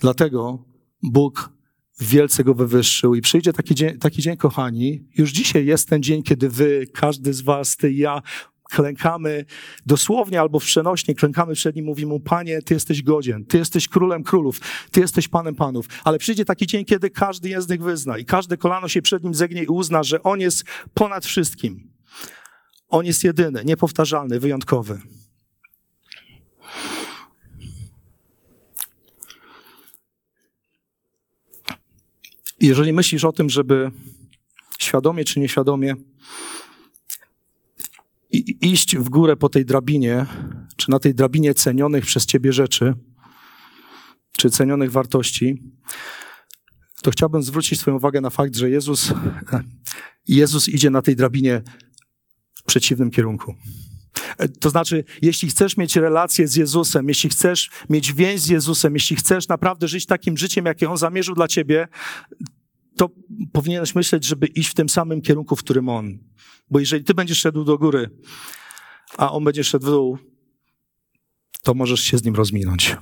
Dlatego 0.00 0.64
Bóg 1.02 1.52
wielce 2.00 2.44
go 2.44 2.54
wywyższył 2.54 3.14
i 3.14 3.20
przyjdzie 3.20 3.52
taki 3.52 3.74
dzień, 3.74 3.98
taki 3.98 4.22
dzień, 4.22 4.36
kochani. 4.36 5.08
Już 5.16 5.32
dzisiaj 5.32 5.66
jest 5.66 5.88
ten 5.88 6.02
dzień, 6.02 6.22
kiedy 6.22 6.48
wy, 6.48 6.86
każdy 6.94 7.32
z 7.32 7.40
was, 7.40 7.76
ty 7.76 7.92
ja, 7.92 8.22
klękamy 8.70 9.44
dosłownie 9.86 10.40
albo 10.40 10.60
w 10.60 10.64
przenośnie, 10.64 11.14
klękamy 11.14 11.54
przed 11.54 11.76
nim, 11.76 11.84
mówimy 11.84 12.08
mu, 12.08 12.20
Panie, 12.20 12.62
Ty 12.62 12.74
jesteś 12.74 13.02
godzien, 13.02 13.44
Ty 13.44 13.58
jesteś 13.58 13.88
królem 13.88 14.22
królów, 14.22 14.60
Ty 14.90 15.00
jesteś 15.00 15.28
Panem 15.28 15.54
panów. 15.54 15.86
Ale 16.04 16.18
przyjdzie 16.18 16.44
taki 16.44 16.66
dzień, 16.66 16.84
kiedy 16.84 17.10
każdy 17.10 17.48
język 17.48 17.82
wyzna 17.82 18.18
i 18.18 18.24
każde 18.24 18.56
kolano 18.56 18.88
się 18.88 19.02
przed 19.02 19.24
nim 19.24 19.34
zegnie 19.34 19.62
i 19.62 19.66
uzna, 19.66 20.02
że 20.02 20.22
On 20.22 20.40
jest 20.40 20.64
ponad 20.94 21.26
wszystkim. 21.26 21.90
On 22.88 23.06
jest 23.06 23.24
jedyny, 23.24 23.64
niepowtarzalny, 23.64 24.40
wyjątkowy. 24.40 25.00
Jeżeli 32.60 32.92
myślisz 32.92 33.24
o 33.24 33.32
tym, 33.32 33.50
żeby 33.50 33.90
świadomie 34.78 35.24
czy 35.24 35.40
nieświadomie 35.40 35.94
iść 38.60 38.96
w 38.96 39.08
górę 39.08 39.36
po 39.36 39.48
tej 39.48 39.64
drabinie, 39.64 40.26
czy 40.76 40.90
na 40.90 40.98
tej 40.98 41.14
drabinie 41.14 41.54
cenionych 41.54 42.06
przez 42.06 42.26
ciebie 42.26 42.52
rzeczy, 42.52 42.94
czy 44.36 44.50
cenionych 44.50 44.92
wartości, 44.92 45.62
to 47.02 47.10
chciałbym 47.10 47.42
zwrócić 47.42 47.80
swoją 47.80 47.96
uwagę 47.96 48.20
na 48.20 48.30
fakt, 48.30 48.56
że 48.56 48.70
Jezus, 48.70 49.12
Jezus 50.28 50.68
idzie 50.68 50.90
na 50.90 51.02
tej 51.02 51.16
drabinie 51.16 51.62
w 52.54 52.62
przeciwnym 52.62 53.10
kierunku. 53.10 53.54
To 54.60 54.70
znaczy, 54.70 55.04
jeśli 55.22 55.48
chcesz 55.48 55.76
mieć 55.76 55.96
relację 55.96 56.48
z 56.48 56.56
Jezusem, 56.56 57.08
jeśli 57.08 57.30
chcesz 57.30 57.70
mieć 57.90 58.12
więź 58.12 58.40
z 58.40 58.48
Jezusem, 58.48 58.94
jeśli 58.94 59.16
chcesz 59.16 59.48
naprawdę 59.48 59.88
żyć 59.88 60.06
takim 60.06 60.36
życiem, 60.36 60.66
jakie 60.66 60.90
On 60.90 60.96
zamierzył 60.96 61.34
dla 61.34 61.48
ciebie, 61.48 61.88
powinieneś 63.52 63.94
myśleć, 63.94 64.24
żeby 64.24 64.46
iść 64.46 64.70
w 64.70 64.74
tym 64.74 64.88
samym 64.88 65.22
kierunku, 65.22 65.56
w 65.56 65.64
którym 65.64 65.88
On. 65.88 66.18
Bo 66.70 66.80
jeżeli 66.80 67.04
ty 67.04 67.14
będziesz 67.14 67.38
szedł 67.38 67.64
do 67.64 67.78
góry, 67.78 68.10
a 69.18 69.32
On 69.32 69.44
będzie 69.44 69.64
szedł 69.64 69.86
w 69.86 69.90
dół, 69.90 70.18
to 71.62 71.74
możesz 71.74 72.00
się 72.00 72.18
z 72.18 72.24
Nim 72.24 72.34
rozminąć. 72.34 72.96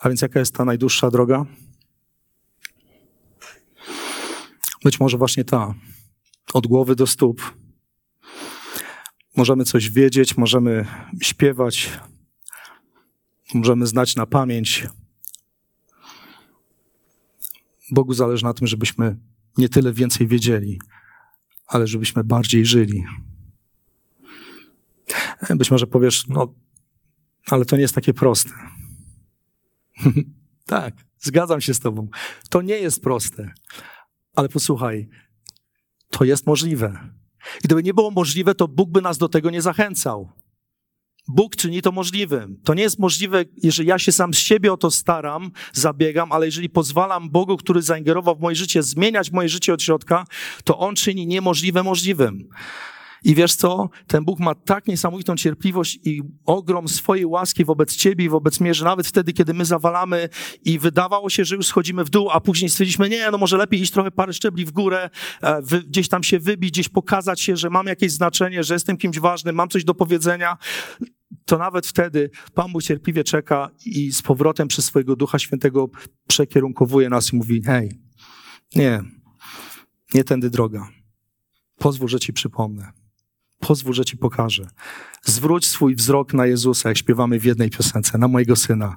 A 0.00 0.08
więc 0.08 0.22
jaka 0.22 0.38
jest 0.38 0.54
ta 0.54 0.64
najdłuższa 0.64 1.10
droga? 1.10 1.46
Być 4.84 5.00
może 5.00 5.18
właśnie 5.18 5.44
ta. 5.44 5.74
Od 6.54 6.66
głowy 6.66 6.96
do 6.96 7.06
stóp. 7.06 7.54
Możemy 9.36 9.64
coś 9.64 9.90
wiedzieć, 9.90 10.36
możemy 10.36 10.86
śpiewać, 11.22 11.90
możemy 13.54 13.86
znać 13.86 14.16
na 14.16 14.26
pamięć. 14.26 14.86
Bogu 17.90 18.14
zależy 18.14 18.44
na 18.44 18.54
tym, 18.54 18.66
żebyśmy 18.66 19.16
nie 19.58 19.68
tyle 19.68 19.92
więcej 19.92 20.26
wiedzieli, 20.26 20.80
ale 21.66 21.86
żebyśmy 21.86 22.24
bardziej 22.24 22.66
żyli. 22.66 23.04
Być 25.50 25.70
może 25.70 25.86
powiesz, 25.86 26.26
no, 26.28 26.54
ale 27.46 27.64
to 27.64 27.76
nie 27.76 27.82
jest 27.82 27.94
takie 27.94 28.14
proste. 28.14 28.50
tak, 30.66 30.94
zgadzam 31.18 31.60
się 31.60 31.74
z 31.74 31.80
Tobą. 31.80 32.08
To 32.50 32.62
nie 32.62 32.78
jest 32.78 33.02
proste. 33.02 33.52
Ale 34.34 34.48
posłuchaj, 34.48 35.08
to 36.10 36.24
jest 36.24 36.46
możliwe. 36.46 37.10
I 37.58 37.64
gdyby 37.64 37.82
nie 37.82 37.94
było 37.94 38.10
możliwe, 38.10 38.54
to 38.54 38.68
Bóg 38.68 38.90
by 38.90 39.02
nas 39.02 39.18
do 39.18 39.28
tego 39.28 39.50
nie 39.50 39.62
zachęcał. 39.62 40.32
Bóg 41.28 41.56
czyni 41.56 41.82
to 41.82 41.92
możliwym. 41.92 42.56
To 42.64 42.74
nie 42.74 42.82
jest 42.82 42.98
możliwe, 42.98 43.44
jeżeli 43.62 43.88
ja 43.88 43.98
się 43.98 44.12
sam 44.12 44.34
z 44.34 44.38
siebie 44.38 44.72
o 44.72 44.76
to 44.76 44.90
staram, 44.90 45.50
zabiegam, 45.72 46.32
ale 46.32 46.46
jeżeli 46.46 46.70
pozwalam 46.70 47.30
Bogu, 47.30 47.56
który 47.56 47.82
zaingerował 47.82 48.36
w 48.36 48.40
moje 48.40 48.56
życie, 48.56 48.82
zmieniać 48.82 49.30
moje 49.30 49.48
życie 49.48 49.74
od 49.74 49.82
środka, 49.82 50.24
to 50.64 50.78
On 50.78 50.94
czyni 50.94 51.26
niemożliwe 51.26 51.82
możliwym. 51.82 52.48
I 53.24 53.34
wiesz 53.34 53.54
co? 53.54 53.88
Ten 54.06 54.24
Bóg 54.24 54.40
ma 54.40 54.54
tak 54.54 54.86
niesamowitą 54.86 55.36
cierpliwość 55.36 55.98
i 56.04 56.22
ogrom 56.46 56.88
swojej 56.88 57.26
łaski 57.26 57.64
wobec 57.64 57.96
ciebie 57.96 58.24
i 58.24 58.28
wobec 58.28 58.60
mnie, 58.60 58.74
że 58.74 58.84
nawet 58.84 59.06
wtedy, 59.06 59.32
kiedy 59.32 59.54
my 59.54 59.64
zawalamy 59.64 60.28
i 60.64 60.78
wydawało 60.78 61.30
się, 61.30 61.44
że 61.44 61.56
już 61.56 61.66
schodzimy 61.66 62.04
w 62.04 62.10
dół, 62.10 62.30
a 62.30 62.40
później 62.40 62.70
stwierdziliśmy, 62.70 63.08
nie, 63.08 63.30
no 63.30 63.38
może 63.38 63.56
lepiej 63.56 63.80
iść 63.80 63.92
trochę 63.92 64.10
parę 64.10 64.32
szczebli 64.32 64.64
w 64.64 64.70
górę, 64.70 65.10
e, 65.42 65.62
gdzieś 65.86 66.08
tam 66.08 66.22
się 66.22 66.38
wybić, 66.38 66.70
gdzieś 66.70 66.88
pokazać 66.88 67.40
się, 67.40 67.56
że 67.56 67.70
mam 67.70 67.86
jakieś 67.86 68.12
znaczenie, 68.12 68.64
że 68.64 68.74
jestem 68.74 68.96
kimś 68.96 69.18
ważnym, 69.18 69.56
mam 69.56 69.68
coś 69.68 69.84
do 69.84 69.94
powiedzenia, 69.94 70.56
to 71.44 71.58
nawet 71.58 71.86
wtedy 71.86 72.30
Pan 72.54 72.72
Bóg 72.72 72.82
cierpliwie 72.82 73.24
czeka 73.24 73.70
i 73.86 74.12
z 74.12 74.22
powrotem 74.22 74.68
przez 74.68 74.84
swojego 74.84 75.16
Ducha 75.16 75.38
Świętego 75.38 75.88
przekierunkowuje 76.26 77.08
nas 77.08 77.32
i 77.32 77.36
mówi, 77.36 77.62
hej, 77.62 78.00
nie, 78.76 79.02
nie 80.14 80.24
tędy 80.24 80.50
droga. 80.50 80.88
Pozwól, 81.78 82.08
że 82.08 82.20
ci 82.20 82.32
przypomnę. 82.32 82.99
Pozwól, 83.60 83.94
że 83.94 84.04
ci 84.04 84.16
pokażę. 84.16 84.66
Zwróć 85.24 85.66
swój 85.66 85.94
wzrok 85.94 86.34
na 86.34 86.46
Jezusa, 86.46 86.88
jak 86.88 86.98
śpiewamy 86.98 87.40
w 87.40 87.44
jednej 87.44 87.70
piosence, 87.70 88.18
na 88.18 88.28
mojego 88.28 88.56
Syna. 88.56 88.96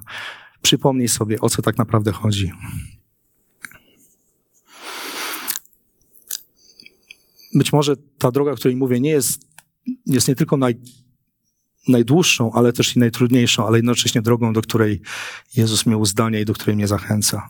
Przypomnij 0.62 1.08
sobie, 1.08 1.40
o 1.40 1.50
co 1.50 1.62
tak 1.62 1.78
naprawdę 1.78 2.12
chodzi. 2.12 2.52
Być 7.54 7.72
może 7.72 7.96
ta 8.18 8.30
droga, 8.30 8.52
o 8.52 8.54
której 8.54 8.76
mówię, 8.76 9.00
nie 9.00 9.10
jest, 9.10 9.46
jest 10.06 10.28
nie 10.28 10.34
tylko 10.34 10.56
naj, 10.56 10.74
najdłuższą, 11.88 12.52
ale 12.52 12.72
też 12.72 12.96
i 12.96 12.98
najtrudniejszą, 12.98 13.66
ale 13.66 13.78
jednocześnie 13.78 14.22
drogą, 14.22 14.52
do 14.52 14.62
której 14.62 15.00
Jezus 15.56 15.86
miał 15.86 16.04
zdanie 16.04 16.40
i 16.40 16.44
do 16.44 16.54
której 16.54 16.76
mnie 16.76 16.88
zachęca. 16.88 17.48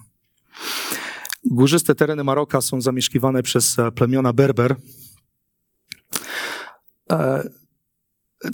Górzyste 1.45 1.95
tereny 1.95 2.25
Maroka 2.25 2.61
są 2.61 2.81
zamieszkiwane 2.81 3.43
przez 3.43 3.79
e, 3.79 3.93
plemiona 3.93 4.33
Berber. 4.33 4.77
E, 7.11 7.49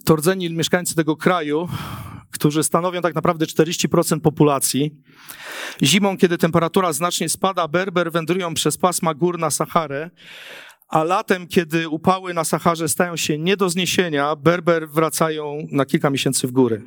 to 0.04 0.16
rdzeni 0.16 0.50
mieszkańcy 0.50 0.94
tego 0.94 1.16
kraju, 1.16 1.68
którzy 2.30 2.64
stanowią 2.64 3.02
tak 3.02 3.14
naprawdę 3.14 3.46
40% 3.46 4.20
populacji. 4.20 4.94
Zimą, 5.82 6.16
kiedy 6.16 6.38
temperatura 6.38 6.92
znacznie 6.92 7.28
spada, 7.28 7.68
Berber 7.68 8.12
wędrują 8.12 8.54
przez 8.54 8.78
pasma 8.78 9.14
gór 9.14 9.38
na 9.38 9.50
Saharę, 9.50 10.10
a 10.88 11.04
latem, 11.04 11.46
kiedy 11.46 11.88
upały 11.88 12.34
na 12.34 12.44
Saharze 12.44 12.88
stają 12.88 13.16
się 13.16 13.38
nie 13.38 13.56
do 13.56 13.70
zniesienia, 13.70 14.36
Berber 14.36 14.88
wracają 14.88 15.66
na 15.70 15.84
kilka 15.86 16.10
miesięcy 16.10 16.46
w 16.46 16.52
góry. 16.52 16.82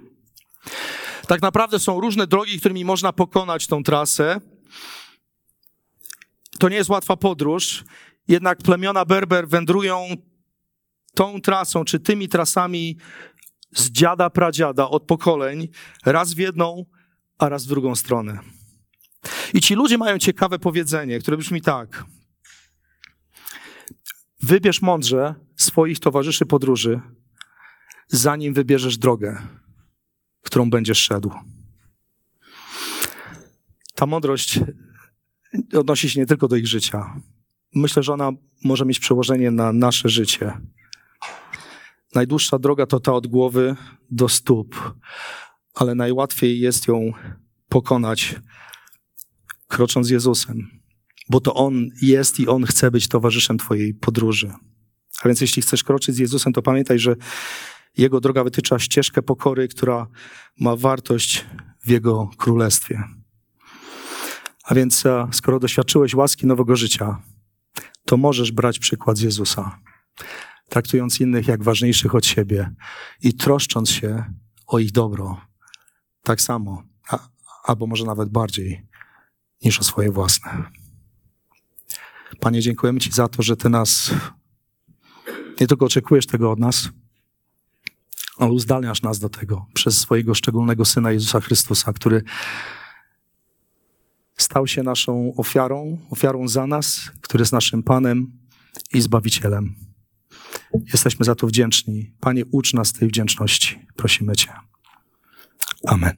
Tak 1.27 1.41
naprawdę 1.41 1.79
są 1.79 2.01
różne 2.01 2.27
drogi, 2.27 2.59
którymi 2.59 2.85
można 2.85 3.13
pokonać 3.13 3.67
tą 3.67 3.83
trasę. 3.83 4.41
To 6.59 6.69
nie 6.69 6.75
jest 6.75 6.89
łatwa 6.89 7.17
podróż, 7.17 7.83
jednak 8.27 8.57
plemiona 8.57 9.05
Berber 9.05 9.47
wędrują 9.47 10.07
tą 11.15 11.41
trasą, 11.41 11.85
czy 11.85 11.99
tymi 11.99 12.29
trasami 12.29 12.97
z 13.75 13.91
dziada 13.91 14.29
pradziada, 14.29 14.89
od 14.89 15.03
pokoleń, 15.03 15.67
raz 16.05 16.33
w 16.33 16.37
jedną, 16.37 16.85
a 17.37 17.49
raz 17.49 17.65
w 17.65 17.69
drugą 17.69 17.95
stronę. 17.95 18.39
I 19.53 19.61
ci 19.61 19.75
ludzie 19.75 19.97
mają 19.97 20.17
ciekawe 20.17 20.59
powiedzenie, 20.59 21.19
które 21.19 21.37
brzmi 21.37 21.61
tak. 21.61 22.05
Wybierz 24.41 24.81
mądrze 24.81 25.35
swoich 25.55 25.99
towarzyszy 25.99 26.45
podróży, 26.45 27.01
zanim 28.07 28.53
wybierzesz 28.53 28.97
drogę, 28.97 29.47
którą 30.41 30.69
będziesz 30.69 30.97
szedł. 30.97 31.31
ta 33.95 34.05
mądrość 34.05 34.59
odnosi 35.73 36.09
się 36.09 36.19
nie 36.19 36.25
tylko 36.25 36.47
do 36.47 36.55
ich 36.55 36.67
życia. 36.67 37.21
Myślę, 37.75 38.03
że 38.03 38.13
ona 38.13 38.31
może 38.63 38.85
mieć 38.85 38.99
przełożenie 38.99 39.51
na 39.51 39.73
nasze 39.73 40.09
życie. 40.09 40.57
Najdłuższa 42.15 42.59
droga 42.59 42.85
to 42.85 42.99
ta 42.99 43.13
od 43.13 43.27
głowy 43.27 43.75
do 44.11 44.29
stóp, 44.29 44.93
ale 45.73 45.95
najłatwiej 45.95 46.59
jest 46.59 46.87
ją 46.87 47.13
pokonać 47.69 48.35
krocząc 49.67 50.07
z 50.07 50.09
Jezusem, 50.09 50.67
bo 51.29 51.39
to 51.39 51.53
On 51.53 51.89
jest 52.01 52.39
i 52.39 52.47
On 52.47 52.65
chce 52.65 52.91
być 52.91 53.07
towarzyszem 53.07 53.57
Twojej 53.57 53.93
podróży. 53.93 54.53
A 55.21 55.27
więc 55.27 55.41
jeśli 55.41 55.61
chcesz 55.61 55.83
kroczyć 55.83 56.15
z 56.15 56.19
Jezusem, 56.19 56.53
to 56.53 56.61
pamiętaj, 56.61 56.99
że 56.99 57.15
Jego 57.97 58.19
droga 58.19 58.43
wytycza 58.43 58.79
ścieżkę 58.79 59.21
pokory, 59.21 59.67
która 59.67 60.07
ma 60.59 60.75
wartość 60.75 61.45
w 61.83 61.89
Jego 61.89 62.29
królestwie. 62.37 63.03
A 64.63 64.75
więc 64.75 65.03
skoro 65.31 65.59
doświadczyłeś 65.59 66.15
łaski 66.15 66.47
nowego 66.47 66.75
życia, 66.75 67.21
to 68.05 68.17
możesz 68.17 68.51
brać 68.51 68.79
przykład 68.79 69.17
z 69.17 69.21
Jezusa, 69.21 69.79
traktując 70.73 71.19
innych 71.19 71.47
jak 71.47 71.63
ważniejszych 71.63 72.15
od 72.15 72.25
siebie 72.25 72.71
i 73.21 73.33
troszcząc 73.33 73.89
się 73.89 74.25
o 74.67 74.79
ich 74.79 74.91
dobro, 74.91 75.41
tak 76.23 76.41
samo, 76.41 76.83
a, 77.09 77.19
albo 77.63 77.87
może 77.87 78.05
nawet 78.05 78.29
bardziej 78.29 78.87
niż 79.65 79.79
o 79.79 79.83
swoje 79.83 80.11
własne. 80.11 80.63
Panie, 82.39 82.61
dziękujemy 82.61 82.99
Ci 82.99 83.11
za 83.11 83.27
to, 83.27 83.43
że 83.43 83.57
Ty 83.57 83.69
nas 83.69 84.13
nie 85.61 85.67
tylko 85.67 85.85
oczekujesz 85.85 86.27
tego 86.27 86.51
od 86.51 86.59
nas, 86.59 86.89
ale 88.37 88.51
uzdalniasz 88.51 89.01
nas 89.01 89.19
do 89.19 89.29
tego 89.29 89.65
przez 89.73 89.97
swojego 89.97 90.35
szczególnego 90.35 90.85
Syna 90.85 91.11
Jezusa 91.11 91.39
Chrystusa, 91.39 91.93
który 91.93 92.23
stał 94.37 94.67
się 94.67 94.83
naszą 94.83 95.33
ofiarą, 95.37 95.97
ofiarą 96.09 96.47
za 96.47 96.67
nas, 96.67 97.11
który 97.21 97.41
jest 97.41 97.53
naszym 97.53 97.83
Panem 97.83 98.31
i 98.93 99.01
Zbawicielem. 99.01 99.92
Jesteśmy 100.93 101.25
za 101.25 101.35
to 101.35 101.47
wdzięczni. 101.47 102.11
Panie, 102.19 102.43
ucz 102.51 102.73
nas 102.73 102.93
tej 102.93 103.07
wdzięczności. 103.07 103.79
Prosimy 103.95 104.35
Cię. 104.35 104.49
Amen. 105.87 106.13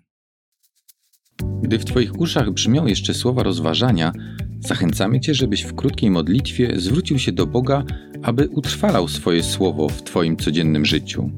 Gdy 1.61 1.79
w 1.79 1.85
Twoich 1.85 2.19
uszach 2.19 2.51
brzmią 2.51 2.85
jeszcze 2.85 3.13
słowa 3.13 3.43
rozważania, 3.43 4.11
zachęcamy 4.59 5.19
Cię, 5.19 5.33
żebyś 5.33 5.61
w 5.61 5.75
krótkiej 5.75 6.11
modlitwie 6.11 6.79
zwrócił 6.79 7.19
się 7.19 7.31
do 7.31 7.47
Boga, 7.47 7.83
aby 8.23 8.47
utrwalał 8.47 9.07
swoje 9.07 9.43
słowo 9.43 9.89
w 9.89 10.03
Twoim 10.03 10.37
codziennym 10.37 10.85
życiu. 10.85 11.31